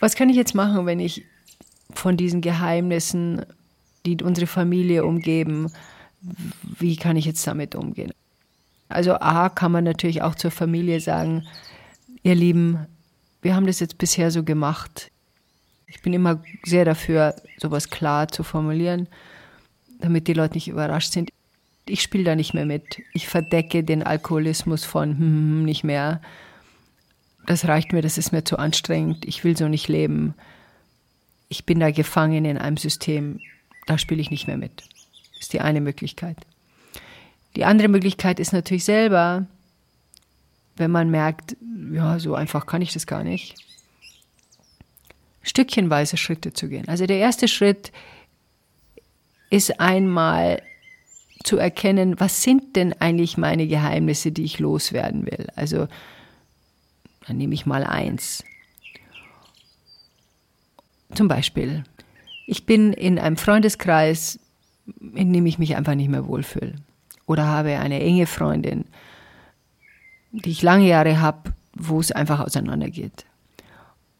Was 0.00 0.14
kann 0.14 0.30
ich 0.30 0.36
jetzt 0.36 0.54
machen, 0.54 0.86
wenn 0.86 0.98
ich 0.98 1.26
von 1.92 2.16
diesen 2.16 2.40
Geheimnissen, 2.40 3.44
die 4.06 4.16
unsere 4.22 4.46
Familie 4.46 5.04
umgeben, 5.04 5.70
wie 6.78 6.96
kann 6.96 7.16
ich 7.16 7.24
jetzt 7.24 7.46
damit 7.46 7.74
umgehen? 7.74 8.12
Also 8.88 9.14
A 9.14 9.48
kann 9.48 9.72
man 9.72 9.84
natürlich 9.84 10.22
auch 10.22 10.34
zur 10.34 10.50
Familie 10.50 11.00
sagen, 11.00 11.46
ihr 12.22 12.34
Lieben, 12.34 12.86
wir 13.42 13.54
haben 13.54 13.66
das 13.66 13.80
jetzt 13.80 13.98
bisher 13.98 14.30
so 14.30 14.42
gemacht. 14.42 15.10
Ich 15.86 16.00
bin 16.02 16.12
immer 16.12 16.42
sehr 16.64 16.84
dafür, 16.84 17.34
sowas 17.58 17.90
klar 17.90 18.28
zu 18.28 18.42
formulieren, 18.42 19.08
damit 20.00 20.28
die 20.28 20.32
Leute 20.32 20.54
nicht 20.54 20.68
überrascht 20.68 21.12
sind. 21.12 21.30
Ich 21.86 22.00
spiele 22.00 22.24
da 22.24 22.36
nicht 22.36 22.54
mehr 22.54 22.64
mit. 22.64 23.02
Ich 23.12 23.28
verdecke 23.28 23.84
den 23.84 24.02
Alkoholismus 24.02 24.84
von 24.84 25.10
hm, 25.10 25.18
hm, 25.18 25.26
hm, 25.26 25.64
nicht 25.64 25.84
mehr. 25.84 26.20
das 27.46 27.66
reicht 27.66 27.92
mir, 27.92 28.00
das 28.00 28.16
ist 28.16 28.32
mir 28.32 28.44
zu 28.44 28.58
anstrengend, 28.58 29.26
ich 29.26 29.44
will 29.44 29.56
so 29.56 29.68
nicht 29.68 29.88
leben. 29.88 30.34
Ich 31.48 31.66
bin 31.66 31.78
da 31.78 31.90
gefangen 31.90 32.46
in 32.46 32.56
einem 32.56 32.78
System, 32.78 33.40
da 33.86 33.98
spiele 33.98 34.22
ich 34.22 34.30
nicht 34.30 34.46
mehr 34.46 34.56
mit. 34.56 34.84
Ist 35.38 35.52
die 35.52 35.60
eine 35.60 35.80
Möglichkeit. 35.80 36.38
Die 37.56 37.64
andere 37.64 37.88
Möglichkeit 37.88 38.40
ist 38.40 38.52
natürlich 38.52 38.84
selber, 38.84 39.46
wenn 40.76 40.90
man 40.90 41.10
merkt, 41.10 41.56
ja, 41.92 42.18
so 42.18 42.34
einfach 42.34 42.66
kann 42.66 42.82
ich 42.82 42.92
das 42.92 43.06
gar 43.06 43.22
nicht, 43.22 43.54
stückchenweise 45.42 46.16
Schritte 46.16 46.52
zu 46.52 46.68
gehen. 46.68 46.88
Also 46.88 47.06
der 47.06 47.18
erste 47.18 47.46
Schritt 47.46 47.92
ist 49.50 49.78
einmal 49.78 50.62
zu 51.44 51.58
erkennen, 51.58 52.18
was 52.18 52.42
sind 52.42 52.74
denn 52.74 52.94
eigentlich 53.00 53.36
meine 53.36 53.68
Geheimnisse, 53.68 54.32
die 54.32 54.44
ich 54.44 54.58
loswerden 54.58 55.26
will. 55.26 55.46
Also 55.54 55.86
dann 57.26 57.36
nehme 57.36 57.54
ich 57.54 57.66
mal 57.66 57.84
eins. 57.84 58.42
Zum 61.14 61.28
Beispiel, 61.28 61.84
ich 62.46 62.66
bin 62.66 62.92
in 62.92 63.18
einem 63.18 63.36
Freundeskreis, 63.36 64.40
in 65.14 65.32
dem 65.32 65.46
ich 65.46 65.58
mich 65.58 65.76
einfach 65.76 65.94
nicht 65.94 66.10
mehr 66.10 66.26
wohlfühle. 66.26 66.74
Oder 67.26 67.46
habe 67.46 67.78
eine 67.78 68.00
enge 68.00 68.26
Freundin, 68.26 68.84
die 70.32 70.50
ich 70.50 70.62
lange 70.62 70.86
Jahre 70.86 71.20
habe, 71.20 71.54
wo 71.74 72.00
es 72.00 72.12
einfach 72.12 72.40
auseinandergeht. 72.40 73.24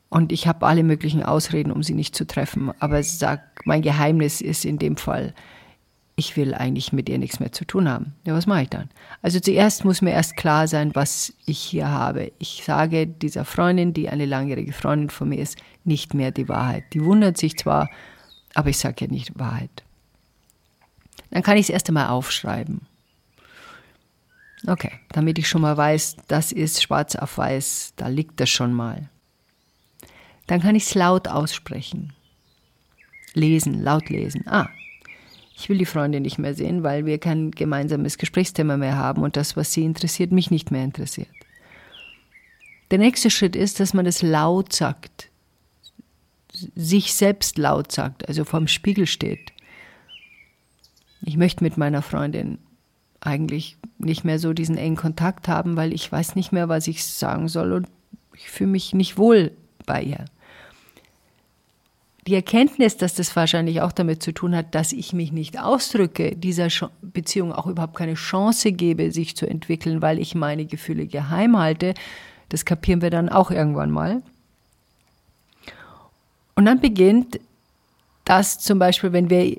Und 0.09 0.33
ich 0.33 0.47
habe 0.47 0.67
alle 0.67 0.85
möglichen 0.85 1.23
Ausreden, 1.23 1.73
um 1.73 1.83
sie 1.83 1.95
nicht 1.95 2.15
zu 2.15 2.27
treffen. 2.27 2.73
Aber 2.79 3.03
sag, 3.03 3.61
mein 3.65 3.83
Geheimnis 3.83 4.41
ist 4.41 4.65
in 4.65 4.79
dem 4.79 4.97
Fall, 4.97 5.35
ich 6.17 6.37
will 6.37 6.55
eigentlich 6.55 6.93
mit 6.93 7.09
ihr 7.09 7.19
nichts 7.19 7.41
mehr 7.41 7.51
zu 7.51 7.65
tun 7.65 7.89
haben. 7.89 8.15
Ja, 8.25 8.35
was 8.35 8.47
mache 8.47 8.63
ich 8.63 8.69
dann? 8.69 8.89
Also 9.23 9.41
zuerst 9.41 9.85
muss 9.85 10.03
mir 10.03 10.13
erst 10.13 10.37
klar 10.37 10.69
sein, 10.69 10.95
was 10.95 11.33
ich 11.47 11.59
hier 11.59 11.91
habe. 11.91 12.31
Ich 12.39 12.63
sage 12.65 13.07
dieser 13.07 13.45
Freundin, 13.45 13.93
die 13.93 14.09
eine 14.09 14.27
langjährige 14.27 14.73
Freundin 14.73 15.11
von 15.11 15.29
mir 15.29 15.41
ist, 15.41 15.59
nicht 15.83 16.15
mehr 16.15 16.31
die 16.31 16.49
Wahrheit. 16.49 16.85
Die 16.93 17.05
wundert 17.05 17.37
sich 17.37 17.57
zwar, 17.57 17.91
aber 18.55 18.71
ich 18.71 18.79
sage 18.79 19.07
ja 19.07 19.11
nicht 19.11 19.37
Wahrheit. 19.39 19.84
Dann 21.35 21.43
kann 21.43 21.57
ich 21.57 21.65
es 21.65 21.71
erst 21.71 21.89
einmal 21.89 22.11
aufschreiben. 22.11 22.83
Okay, 24.69 24.93
damit 25.11 25.37
ich 25.37 25.49
schon 25.49 25.63
mal 25.63 25.77
weiß, 25.77 26.17
das 26.29 26.53
ist 26.53 26.81
schwarz 26.81 27.17
auf 27.17 27.37
weiß, 27.37 27.95
da 27.97 28.07
liegt 28.07 28.39
das 28.39 28.49
schon 28.49 28.73
mal. 28.73 29.09
Dann 30.47 30.63
kann 30.63 30.77
ich 30.77 30.85
es 30.85 30.95
laut 30.95 31.27
aussprechen. 31.27 32.13
Lesen, 33.35 33.83
laut 33.83 34.11
lesen. 34.11 34.47
Ah, 34.47 34.69
ich 35.57 35.69
will 35.69 35.77
die 35.77 35.87
Freundin 35.87 36.23
nicht 36.23 36.39
mehr 36.39 36.55
sehen, 36.55 36.85
weil 36.85 37.05
wir 37.05 37.19
kein 37.19 37.51
gemeinsames 37.51 38.17
Gesprächsthema 38.17 38.77
mehr 38.77 38.97
haben 38.97 39.23
und 39.23 39.37
das, 39.37 39.57
was 39.57 39.73
sie 39.73 39.85
interessiert, 39.85 40.31
mich 40.31 40.53
nicht 40.53 40.71
mehr 40.71 40.85
interessiert. 40.85 41.29
Der 42.93 42.99
nächste 42.99 43.29
Schritt 43.29 43.57
ist, 43.57 43.81
dass 43.81 43.93
man 43.93 44.07
es 44.07 44.23
laut 44.23 44.73
sagt, 44.73 45.31
sich 46.77 47.13
selbst 47.13 47.59
laut 47.59 47.91
sagt, 47.91 48.29
also 48.29 48.45
vorm 48.45 48.69
Spiegel 48.69 49.09
steht. 49.09 49.54
Ich 51.25 51.37
möchte 51.37 51.65
mit 51.65 51.77
meiner 51.77 52.03
Freundin 52.03 52.59
eigentlich 53.21 53.77
nicht 53.99 54.25
mehr 54.25 54.39
so 54.39 54.53
diesen 54.53 54.77
engen 54.77 54.97
Kontakt 54.97 55.49
haben, 55.49 55.77
weil 55.77 55.93
ich 55.93 56.11
weiß 56.11 56.37
nicht 56.37 56.53
mehr, 56.53 56.69
was 56.69 56.87
ich 56.87 57.05
sagen 57.05 57.49
soll 57.49 57.73
und 57.73 57.89
ich 58.35 58.51
fühle 58.51 58.71
mich 58.71 58.93
nicht 58.93 59.17
wohl 59.17 59.53
bei 59.87 60.03
ihr. 60.03 60.27
Die 62.27 62.35
Erkenntnis, 62.35 62.97
dass 62.97 63.15
das 63.15 63.37
wahrscheinlich 63.37 63.83
auch 63.83 63.93
damit 63.93 64.23
zu 64.23 64.33
tun 64.33 64.57
hat, 64.57 64.75
dass 64.75 64.93
ich 64.93 65.13
mich 65.13 65.31
nicht 65.31 65.61
ausdrücke, 65.61 66.37
dieser 66.37 66.69
Beziehung 67.03 67.53
auch 67.53 67.67
überhaupt 67.67 67.97
keine 67.97 68.15
Chance 68.15 68.73
gebe, 68.73 69.13
sich 69.13 69.37
zu 69.37 69.47
entwickeln, 69.47 70.01
weil 70.01 70.19
ich 70.19 70.35
meine 70.35 70.65
Gefühle 70.65 71.07
geheim 71.07 71.59
halte, 71.59 71.95
das 72.49 72.65
kapieren 72.65 73.03
wir 73.03 73.11
dann 73.11 73.29
auch 73.29 73.51
irgendwann 73.51 73.91
mal. 73.91 74.23
Und 76.55 76.65
dann 76.65 76.81
beginnt 76.81 77.41
das 78.25 78.59
zum 78.59 78.79
Beispiel, 78.79 79.13
wenn 79.13 79.29
wir 79.29 79.59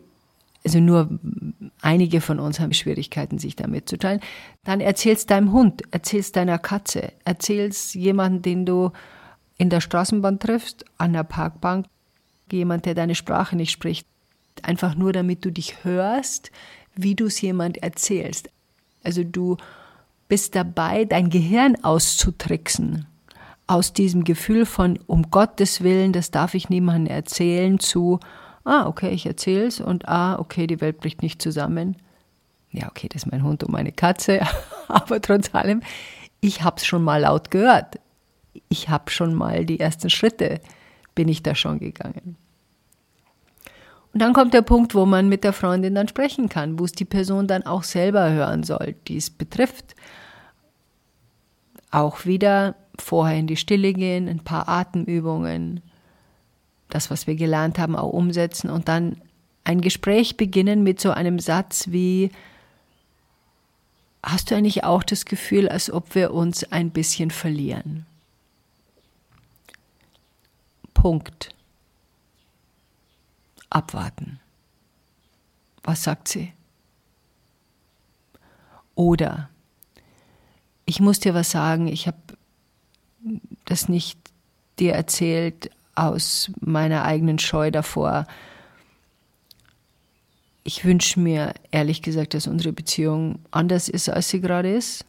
also 0.65 0.80
nur 0.80 1.19
einige 1.82 2.19
von 2.21 2.39
uns 2.39 2.60
haben 2.60 2.73
Schwierigkeiten, 2.73 3.38
sich 3.38 3.56
damit 3.56 3.88
zu 3.88 3.97
teilen, 3.97 4.19
dann 4.63 4.82
erzählst 4.82 5.30
deinem 5.30 5.51
Hund, 5.51 5.84
erzählst 5.91 6.36
deiner 6.36 6.58
Katze, 6.58 7.13
erzählst 7.23 7.93
jemanden, 7.93 8.41
den 8.41 8.65
du 8.65 8.91
in 9.58 9.69
der 9.69 9.82
Straßenbahn 9.82 10.39
triffst, 10.39 10.84
an 10.97 11.13
der 11.13 11.23
Parkbank, 11.23 11.86
jemand, 12.51 12.86
der 12.86 12.95
deine 12.95 13.15
Sprache 13.15 13.56
nicht 13.56 13.71
spricht. 13.71 14.08
Einfach 14.63 14.95
nur, 14.95 15.13
damit 15.13 15.45
du 15.45 15.51
dich 15.51 15.84
hörst, 15.84 16.51
wie 16.95 17.15
du 17.15 17.25
es 17.25 17.39
jemand 17.41 17.78
erzählst. 17.78 18.49
Also 19.04 19.23
du 19.23 19.58
bist 20.28 20.56
dabei, 20.56 21.06
dein 21.06 21.30
Gehirn 21.30 21.75
auszutricksen. 21.84 23.06
Aus 23.67 23.93
diesem 23.93 24.23
Gefühl 24.23 24.65
von, 24.65 24.99
um 25.08 25.30
Gottes 25.30 25.82
Willen, 25.82 26.13
das 26.13 26.32
darf 26.32 26.54
ich 26.54 26.69
niemandem 26.69 27.13
erzählen, 27.13 27.80
zu, 27.80 28.19
ah, 28.65 28.88
okay, 28.88 29.12
ich 29.12 29.25
erzähle 29.25 29.67
es 29.67 29.80
und 29.80 30.08
ah, 30.08 30.38
okay, 30.39 30.67
die 30.67 30.82
Welt 30.82 30.99
bricht 30.99 31.21
nicht 31.21 31.41
zusammen. 31.41 31.95
Ja, 32.71 32.89
okay, 32.89 33.08
das 33.08 33.23
ist 33.23 33.32
mein 33.32 33.43
Hund 33.43 33.63
und 33.63 33.71
meine 33.71 33.91
Katze, 33.91 34.41
aber 34.88 35.21
trotz 35.21 35.56
allem, 35.56 35.82
ich 36.41 36.63
habe 36.63 36.78
es 36.78 36.86
schon 36.86 37.04
mal 37.04 37.21
laut 37.21 37.51
gehört. 37.51 37.99
Ich 38.67 38.89
habe 38.89 39.10
schon 39.10 39.34
mal 39.34 39.65
die 39.65 39.80
ersten 39.80 40.10
Schritte, 40.10 40.60
bin 41.13 41.30
ich 41.30 41.43
da 41.43 41.56
schon 41.56 41.80
gegangen. 41.80 42.36
Und 44.13 44.21
dann 44.21 44.34
kommt 44.34 44.54
der 44.54 44.62
Punkt, 44.62 44.95
wo 44.95 45.06
man 45.06 45.28
mit 45.28 45.43
der 45.43 45.51
Freundin 45.51 45.95
dann 45.95 46.08
sprechen 46.08 46.47
kann, 46.47 46.80
wo 46.80 46.86
es 46.86 46.93
die 46.93 47.06
Person 47.06 47.47
dann 47.47 47.65
auch 47.65 47.84
selber 47.84 48.32
hören 48.32 48.63
soll, 48.63 48.95
die 49.08 49.17
es 49.17 49.30
betrifft. 49.30 49.93
Auch 51.91 52.25
wieder 52.25 52.75
vorher 52.97 53.38
in 53.38 53.47
die 53.47 53.58
Stille 53.58 53.93
gehen, 53.93 54.30
ein 54.30 54.39
paar 54.39 54.69
Atemübungen, 54.69 55.82
das, 56.89 57.10
was 57.10 57.28
wir 57.28 57.36
gelernt 57.36 57.80
haben, 57.80 57.95
auch 57.95 58.12
umsetzen 58.12 58.69
und 58.69 58.88
dann 58.88 59.21
ein 59.63 59.82
Gespräch 59.82 60.38
beginnen 60.38 60.84
mit 60.84 61.02
so 61.02 61.12
einem 61.12 61.39
Satz 61.39 61.88
wie, 61.89 62.32
hast 64.24 64.52
du 64.52 64.56
eigentlich 64.56 64.84
auch 64.84 65.04
das 65.04 65.26
Gefühl, 65.26 65.67
als 65.69 65.91
ob 65.91 66.15
wir 66.15 66.34
uns 66.34 66.71
ein 66.71 66.91
bisschen 66.91 67.32
verlieren? 67.32 68.06
Punkt. 70.93 71.54
Abwarten. 73.69 74.39
Was 75.84 76.04
sagt 76.04 76.28
sie? 76.28 76.54
Oder 78.95 79.50
ich 80.86 81.00
muss 81.00 81.19
dir 81.19 81.34
was 81.34 81.52
sagen, 81.52 81.88
ich 81.88 82.08
habe 82.08 82.17
das 83.65 83.89
nicht 83.89 84.19
dir 84.80 84.93
erzählt, 84.93 85.71
aus 85.95 86.51
meiner 86.60 87.03
eigenen 87.03 87.39
Scheu 87.39 87.71
davor. 87.71 88.27
Ich 90.63 90.84
wünsche 90.84 91.19
mir 91.19 91.53
ehrlich 91.71 92.01
gesagt, 92.01 92.34
dass 92.34 92.47
unsere 92.47 92.73
Beziehung 92.73 93.39
anders 93.51 93.88
ist, 93.88 94.10
als 94.10 94.29
sie 94.29 94.41
gerade 94.41 94.73
ist. 94.73 95.05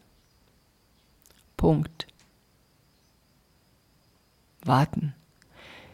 Punkt. 1.56 2.06
Warten. 4.62 5.14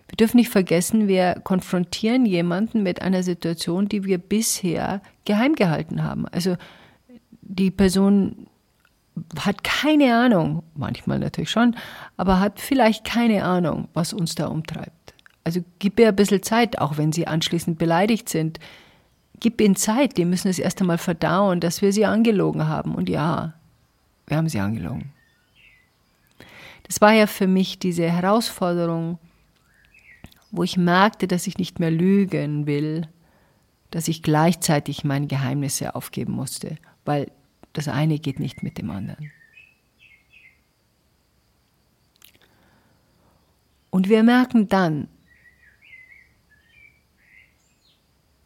Wir 0.09 0.17
dürfen 0.17 0.37
nicht 0.37 0.51
vergessen, 0.51 1.09
wir 1.09 1.41
konfrontieren 1.43 2.27
jemanden 2.27 2.83
mit 2.83 3.01
einer 3.01 3.23
Situation, 3.23 3.89
die 3.89 4.05
wir 4.05 4.19
bisher 4.19 5.01
geheim 5.25 5.55
gehalten 5.55 6.03
haben. 6.03 6.27
Also 6.29 6.57
die 7.41 7.71
Person 7.71 8.47
hat 9.39 9.63
keine 9.65 10.15
Ahnung, 10.15 10.63
manchmal 10.75 11.19
natürlich 11.19 11.51
schon, 11.51 11.77
aber 12.17 12.41
hat 12.41 12.61
vielleicht 12.61 13.05
keine 13.05 13.45
Ahnung, 13.45 13.89
was 13.95 14.13
uns 14.13 14.35
da 14.35 14.47
umtreibt. 14.47 15.15
Also 15.45 15.61
gib 15.79 15.99
ihr 15.99 16.09
ein 16.09 16.17
bisschen 16.17 16.43
Zeit, 16.43 16.79
auch 16.79 16.97
wenn 16.97 17.13
sie 17.13 17.27
anschließend 17.27 17.79
beleidigt 17.79 18.29
sind. 18.29 18.59
Gib 19.41 19.61
ihnen 19.61 19.77
Zeit, 19.77 20.17
die 20.17 20.25
müssen 20.25 20.49
es 20.49 20.59
erst 20.59 20.81
einmal 20.81 20.99
verdauen, 20.99 21.61
dass 21.61 21.83
wir 21.83 21.93
sie 21.93 22.07
angelogen 22.07 22.69
haben. 22.69 22.95
Und 22.95 23.09
ja, 23.09 23.55
wir 24.27 24.37
haben 24.37 24.49
sie 24.49 24.61
angelogen. 24.61 25.13
Das 26.85 27.01
war 27.01 27.13
ja 27.13 27.27
für 27.27 27.47
mich 27.47 27.79
diese 27.79 28.09
Herausforderung, 28.09 29.19
wo 30.51 30.63
ich 30.63 30.77
merkte, 30.77 31.27
dass 31.27 31.47
ich 31.47 31.59
nicht 31.59 31.81
mehr 31.81 31.91
lügen 31.91 32.67
will, 32.67 33.09
dass 33.91 34.09
ich 34.09 34.23
gleichzeitig 34.23 35.03
meine 35.03 35.27
Geheimnisse 35.27 35.95
aufgeben 35.95 36.33
musste, 36.33 36.77
weil 37.05 37.31
das 37.73 37.89
eine 37.89 38.19
geht 38.19 38.39
nicht 38.41 38.63
mit 38.63 38.79
dem 38.79 38.91
anderen. 38.91 39.31
Und 43.91 44.09
wir 44.09 44.23
merken 44.23 44.69
dann, 44.69 45.09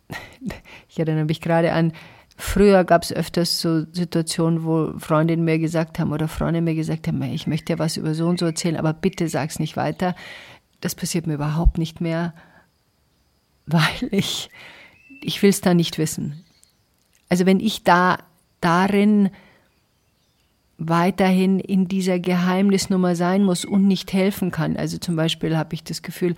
ich 0.89 0.99
erinnere 0.99 1.25
mich 1.25 1.41
gerade 1.41 1.73
an, 1.73 1.93
früher 2.37 2.85
gab 2.85 3.05
es 3.05 3.13
öfters 3.13 3.61
so 3.61 3.87
Situationen, 3.93 4.65
wo 4.65 4.99
Freundinnen 4.99 5.45
mir 5.45 5.59
gesagt 5.59 5.99
haben 5.99 6.13
oder 6.13 6.29
Freunde 6.29 6.61
mir 6.61 6.75
gesagt 6.75 7.07
haben, 7.07 7.23
ich 7.23 7.47
möchte 7.47 7.75
dir 7.75 7.79
was 7.79 7.97
über 7.97 8.15
so 8.15 8.27
und 8.27 8.41
so 8.41 8.47
erzählen, 8.47 8.77
aber 8.77 8.93
bitte 8.93 9.29
sag's 9.29 9.59
nicht 9.59 9.77
weiter. 9.77 10.15
Das 10.81 10.95
passiert 10.95 11.27
mir 11.27 11.35
überhaupt 11.35 11.79
nicht 11.79 12.01
mehr, 12.01 12.35
weil 13.67 14.09
ich, 14.11 14.51
ich 15.23 15.43
will 15.43 15.51
es 15.51 15.61
da 15.61 15.75
nicht 15.75 15.97
wissen. 15.97 16.45
Also 17.29 17.47
wenn 17.47 17.61
ich 17.61 17.85
da 17.85 18.19
darin 18.61 19.31
weiterhin 20.79 21.59
in 21.59 21.89
dieser 21.89 22.19
Geheimnisnummer 22.19 23.17
sein 23.17 23.43
muss 23.45 23.65
und 23.65 23.87
nicht 23.87 24.13
helfen 24.13 24.51
kann. 24.51 24.77
Also 24.77 24.99
zum 24.99 25.17
Beispiel 25.17 25.57
habe 25.57 25.75
ich 25.75 25.85
das 25.85 26.03
Gefühl, 26.03 26.37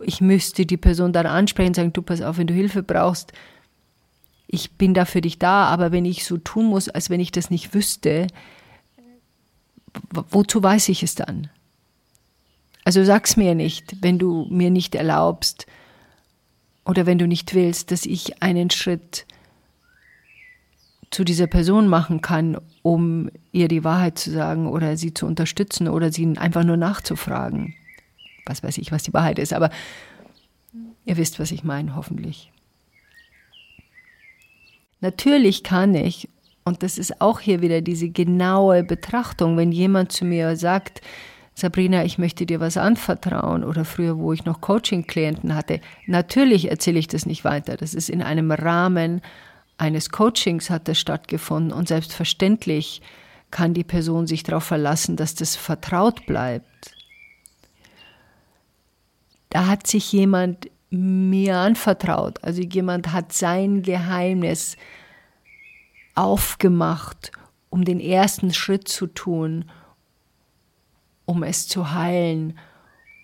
ich 0.00 0.20
müsste 0.20 0.66
die 0.66 0.76
Person 0.76 1.12
dann 1.12 1.26
ansprechen 1.26 1.68
und 1.68 1.76
sagen, 1.76 1.92
du 1.92 2.02
pass 2.02 2.22
auf, 2.22 2.38
wenn 2.38 2.46
du 2.46 2.54
Hilfe 2.54 2.82
brauchst, 2.82 3.32
ich 4.46 4.72
bin 4.72 4.94
da 4.94 5.04
für 5.04 5.20
dich 5.20 5.38
da, 5.38 5.66
aber 5.66 5.92
wenn 5.92 6.04
ich 6.04 6.24
so 6.24 6.36
tun 6.36 6.66
muss, 6.66 6.88
als 6.88 7.08
wenn 7.08 7.20
ich 7.20 7.30
das 7.30 7.50
nicht 7.50 7.72
wüsste, 7.72 8.26
wozu 10.12 10.62
weiß 10.62 10.88
ich 10.88 11.02
es 11.02 11.14
dann? 11.14 11.48
Also 12.84 13.04
sag's 13.04 13.36
mir 13.36 13.54
nicht, 13.54 13.96
wenn 14.02 14.18
du 14.18 14.46
mir 14.50 14.70
nicht 14.70 14.94
erlaubst 14.94 15.66
oder 16.84 17.06
wenn 17.06 17.18
du 17.18 17.28
nicht 17.28 17.54
willst, 17.54 17.90
dass 17.90 18.06
ich 18.06 18.42
einen 18.42 18.70
Schritt 18.70 19.26
zu 21.10 21.24
dieser 21.24 21.46
Person 21.46 21.88
machen 21.88 22.20
kann, 22.20 22.56
um 22.82 23.30
ihr 23.52 23.68
die 23.68 23.82
Wahrheit 23.84 24.18
zu 24.18 24.30
sagen 24.30 24.68
oder 24.68 24.96
sie 24.96 25.12
zu 25.12 25.26
unterstützen 25.26 25.88
oder 25.88 26.12
sie 26.12 26.36
einfach 26.38 26.64
nur 26.64 26.76
nachzufragen. 26.76 27.74
Was 28.46 28.62
weiß 28.62 28.78
ich, 28.78 28.92
was 28.92 29.02
die 29.02 29.12
Wahrheit 29.12 29.38
ist, 29.38 29.52
aber 29.52 29.70
ihr 31.04 31.16
wisst, 31.16 31.40
was 31.40 31.50
ich 31.50 31.64
meine, 31.64 31.96
hoffentlich. 31.96 32.52
Natürlich 35.00 35.64
kann 35.64 35.94
ich, 35.94 36.28
und 36.64 36.82
das 36.82 36.98
ist 36.98 37.20
auch 37.20 37.40
hier 37.40 37.60
wieder 37.62 37.80
diese 37.80 38.10
genaue 38.10 38.84
Betrachtung, 38.84 39.56
wenn 39.56 39.72
jemand 39.72 40.12
zu 40.12 40.24
mir 40.24 40.56
sagt, 40.56 41.00
Sabrina, 41.54 42.04
ich 42.04 42.18
möchte 42.18 42.46
dir 42.46 42.60
was 42.60 42.76
anvertrauen 42.76 43.64
oder 43.64 43.84
früher, 43.84 44.18
wo 44.18 44.32
ich 44.32 44.44
noch 44.44 44.60
Coaching-Klienten 44.60 45.54
hatte, 45.54 45.80
natürlich 46.06 46.70
erzähle 46.70 46.98
ich 46.98 47.08
das 47.08 47.26
nicht 47.26 47.44
weiter. 47.44 47.76
Das 47.76 47.94
ist 47.94 48.08
in 48.08 48.22
einem 48.22 48.50
Rahmen 48.50 49.20
eines 49.80 50.10
Coachings 50.10 50.68
hat 50.68 50.88
das 50.88 50.98
stattgefunden 50.98 51.72
und 51.72 51.88
selbstverständlich 51.88 53.00
kann 53.50 53.74
die 53.74 53.84
Person 53.84 54.26
sich 54.26 54.42
darauf 54.42 54.64
verlassen, 54.64 55.16
dass 55.16 55.34
das 55.34 55.56
vertraut 55.56 56.26
bleibt. 56.26 56.94
Da 59.48 59.66
hat 59.66 59.86
sich 59.86 60.12
jemand 60.12 60.70
mir 60.90 61.56
anvertraut, 61.56 62.44
also 62.44 62.62
jemand 62.62 63.12
hat 63.12 63.32
sein 63.32 63.82
Geheimnis 63.82 64.76
aufgemacht, 66.14 67.32
um 67.70 67.84
den 67.84 68.00
ersten 68.00 68.52
Schritt 68.52 68.86
zu 68.86 69.06
tun, 69.06 69.70
um 71.24 71.42
es 71.42 71.68
zu 71.68 71.92
heilen. 71.92 72.58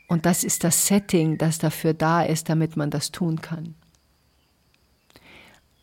Und 0.08 0.24
das 0.24 0.42
ist 0.42 0.64
das 0.64 0.86
Setting, 0.86 1.38
das 1.38 1.58
dafür 1.58 1.92
da 1.92 2.22
ist, 2.22 2.48
damit 2.48 2.76
man 2.76 2.90
das 2.90 3.10
tun 3.12 3.40
kann. 3.40 3.74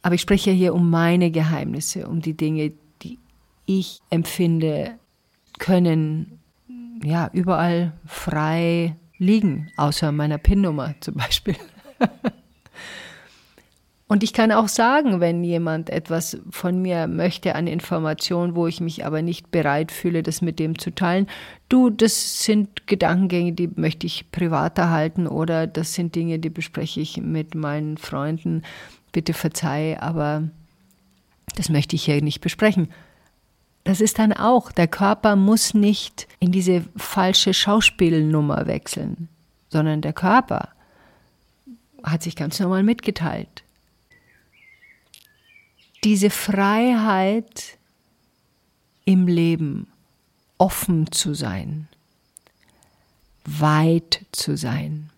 Aber 0.03 0.15
ich 0.15 0.21
spreche 0.21 0.51
hier 0.51 0.75
um 0.75 0.89
meine 0.89 1.31
Geheimnisse, 1.31 2.07
um 2.07 2.21
die 2.21 2.35
Dinge, 2.35 2.73
die 3.01 3.17
ich 3.65 4.01
empfinde, 4.09 4.99
können 5.57 6.39
ja 7.03 7.29
überall 7.33 7.93
frei 8.05 8.97
liegen, 9.17 9.71
außer 9.77 10.11
meiner 10.11 10.37
PIN-Nummer 10.37 10.95
zum 10.99 11.15
Beispiel. 11.15 11.55
Und 14.07 14.21
ich 14.21 14.33
kann 14.33 14.51
auch 14.51 14.67
sagen, 14.67 15.21
wenn 15.21 15.43
jemand 15.43 15.89
etwas 15.89 16.37
von 16.51 16.81
mir 16.81 17.07
möchte 17.07 17.55
an 17.55 17.65
Informationen, 17.65 18.55
wo 18.55 18.67
ich 18.67 18.79
mich 18.81 19.05
aber 19.05 19.21
nicht 19.21 19.49
bereit 19.49 19.91
fühle, 19.91 20.21
das 20.21 20.41
mit 20.41 20.59
dem 20.59 20.77
zu 20.77 20.93
teilen, 20.93 21.27
du, 21.69 21.89
das 21.89 22.43
sind 22.43 22.85
Gedankengänge, 22.85 23.53
die 23.53 23.69
möchte 23.75 24.05
ich 24.05 24.29
privat 24.31 24.77
erhalten 24.77 25.25
oder 25.25 25.65
das 25.65 25.93
sind 25.93 26.13
Dinge, 26.13 26.37
die 26.37 26.51
bespreche 26.51 26.99
ich 26.99 27.17
mit 27.17 27.55
meinen 27.55 27.97
Freunden 27.97 28.61
bitte 29.13 29.33
verzeih, 29.33 29.97
aber 30.01 30.49
das 31.55 31.69
möchte 31.69 31.95
ich 31.95 32.03
hier 32.03 32.21
nicht 32.21 32.41
besprechen. 32.41 32.91
Das 33.85 34.01
ist 34.01 34.19
dann 34.19 34.33
auch, 34.33 34.71
der 34.71 34.87
Körper 34.87 35.37
muss 35.37 35.73
nicht 35.73 36.27
in 36.39 36.51
diese 36.51 36.83
falsche 36.97 37.53
Schauspielnummer 37.53 38.67
wechseln, 38.67 39.29
sondern 39.69 40.01
der 40.01 40.13
Körper 40.13 40.69
hat 42.03 42.23
sich 42.23 42.35
ganz 42.35 42.59
normal 42.59 42.83
mitgeteilt. 42.83 43.63
Diese 46.03 46.29
Freiheit 46.29 47.77
im 49.05 49.27
Leben, 49.27 49.87
offen 50.57 51.11
zu 51.11 51.33
sein, 51.33 51.87
weit 53.45 54.25
zu 54.31 54.57
sein. 54.57 55.09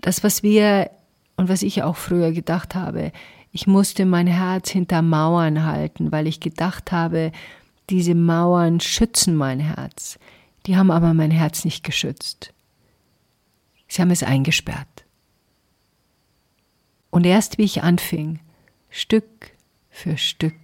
Das, 0.00 0.22
was 0.22 0.42
wir 0.42 0.90
und 1.36 1.48
was 1.48 1.62
ich 1.62 1.82
auch 1.82 1.96
früher 1.96 2.32
gedacht 2.32 2.74
habe, 2.74 3.12
ich 3.52 3.66
musste 3.66 4.04
mein 4.04 4.26
Herz 4.26 4.70
hinter 4.70 5.02
Mauern 5.02 5.64
halten, 5.64 6.12
weil 6.12 6.26
ich 6.26 6.40
gedacht 6.40 6.92
habe, 6.92 7.32
diese 7.88 8.14
Mauern 8.14 8.80
schützen 8.80 9.36
mein 9.36 9.60
Herz. 9.60 10.18
Die 10.66 10.76
haben 10.76 10.90
aber 10.90 11.14
mein 11.14 11.30
Herz 11.30 11.64
nicht 11.64 11.84
geschützt. 11.84 12.52
Sie 13.88 14.02
haben 14.02 14.10
es 14.10 14.22
eingesperrt. 14.22 15.04
Und 17.10 17.24
erst 17.24 17.58
wie 17.58 17.64
ich 17.64 17.82
anfing, 17.82 18.40
Stück 18.90 19.52
für 19.90 20.18
Stück 20.18 20.54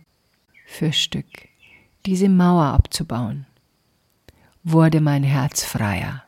für 0.67 0.93
Stück 0.93 1.49
diese 2.05 2.29
Mauer 2.29 2.65
abzubauen, 2.65 3.47
wurde 4.65 5.01
mein 5.01 5.23
Herz 5.23 5.65
freier. 5.65 6.25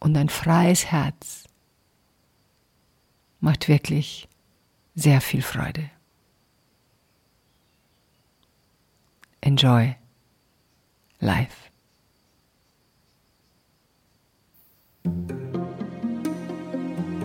Und 0.00 0.16
ein 0.16 0.28
freies 0.28 0.86
Herz 0.86 1.44
macht 3.40 3.68
wirklich 3.68 4.28
sehr 4.94 5.20
viel 5.20 5.42
Freude. 5.42 5.90
Enjoy 9.40 9.94
life. 11.20 11.68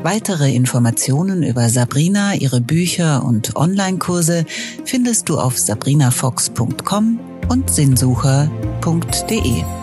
Weitere 0.04 0.54
Informationen 0.54 1.44
über 1.44 1.70
Sabrina, 1.70 2.36
ihre 2.36 2.60
Bücher 2.60 3.24
und 3.24 3.56
Online-Kurse 3.56 4.46
findest 4.84 5.30
du 5.30 5.40
auf 5.40 5.58
sabrinafox.com 5.58 7.20
und 7.48 7.70
sinnsucher.de. 7.70 9.83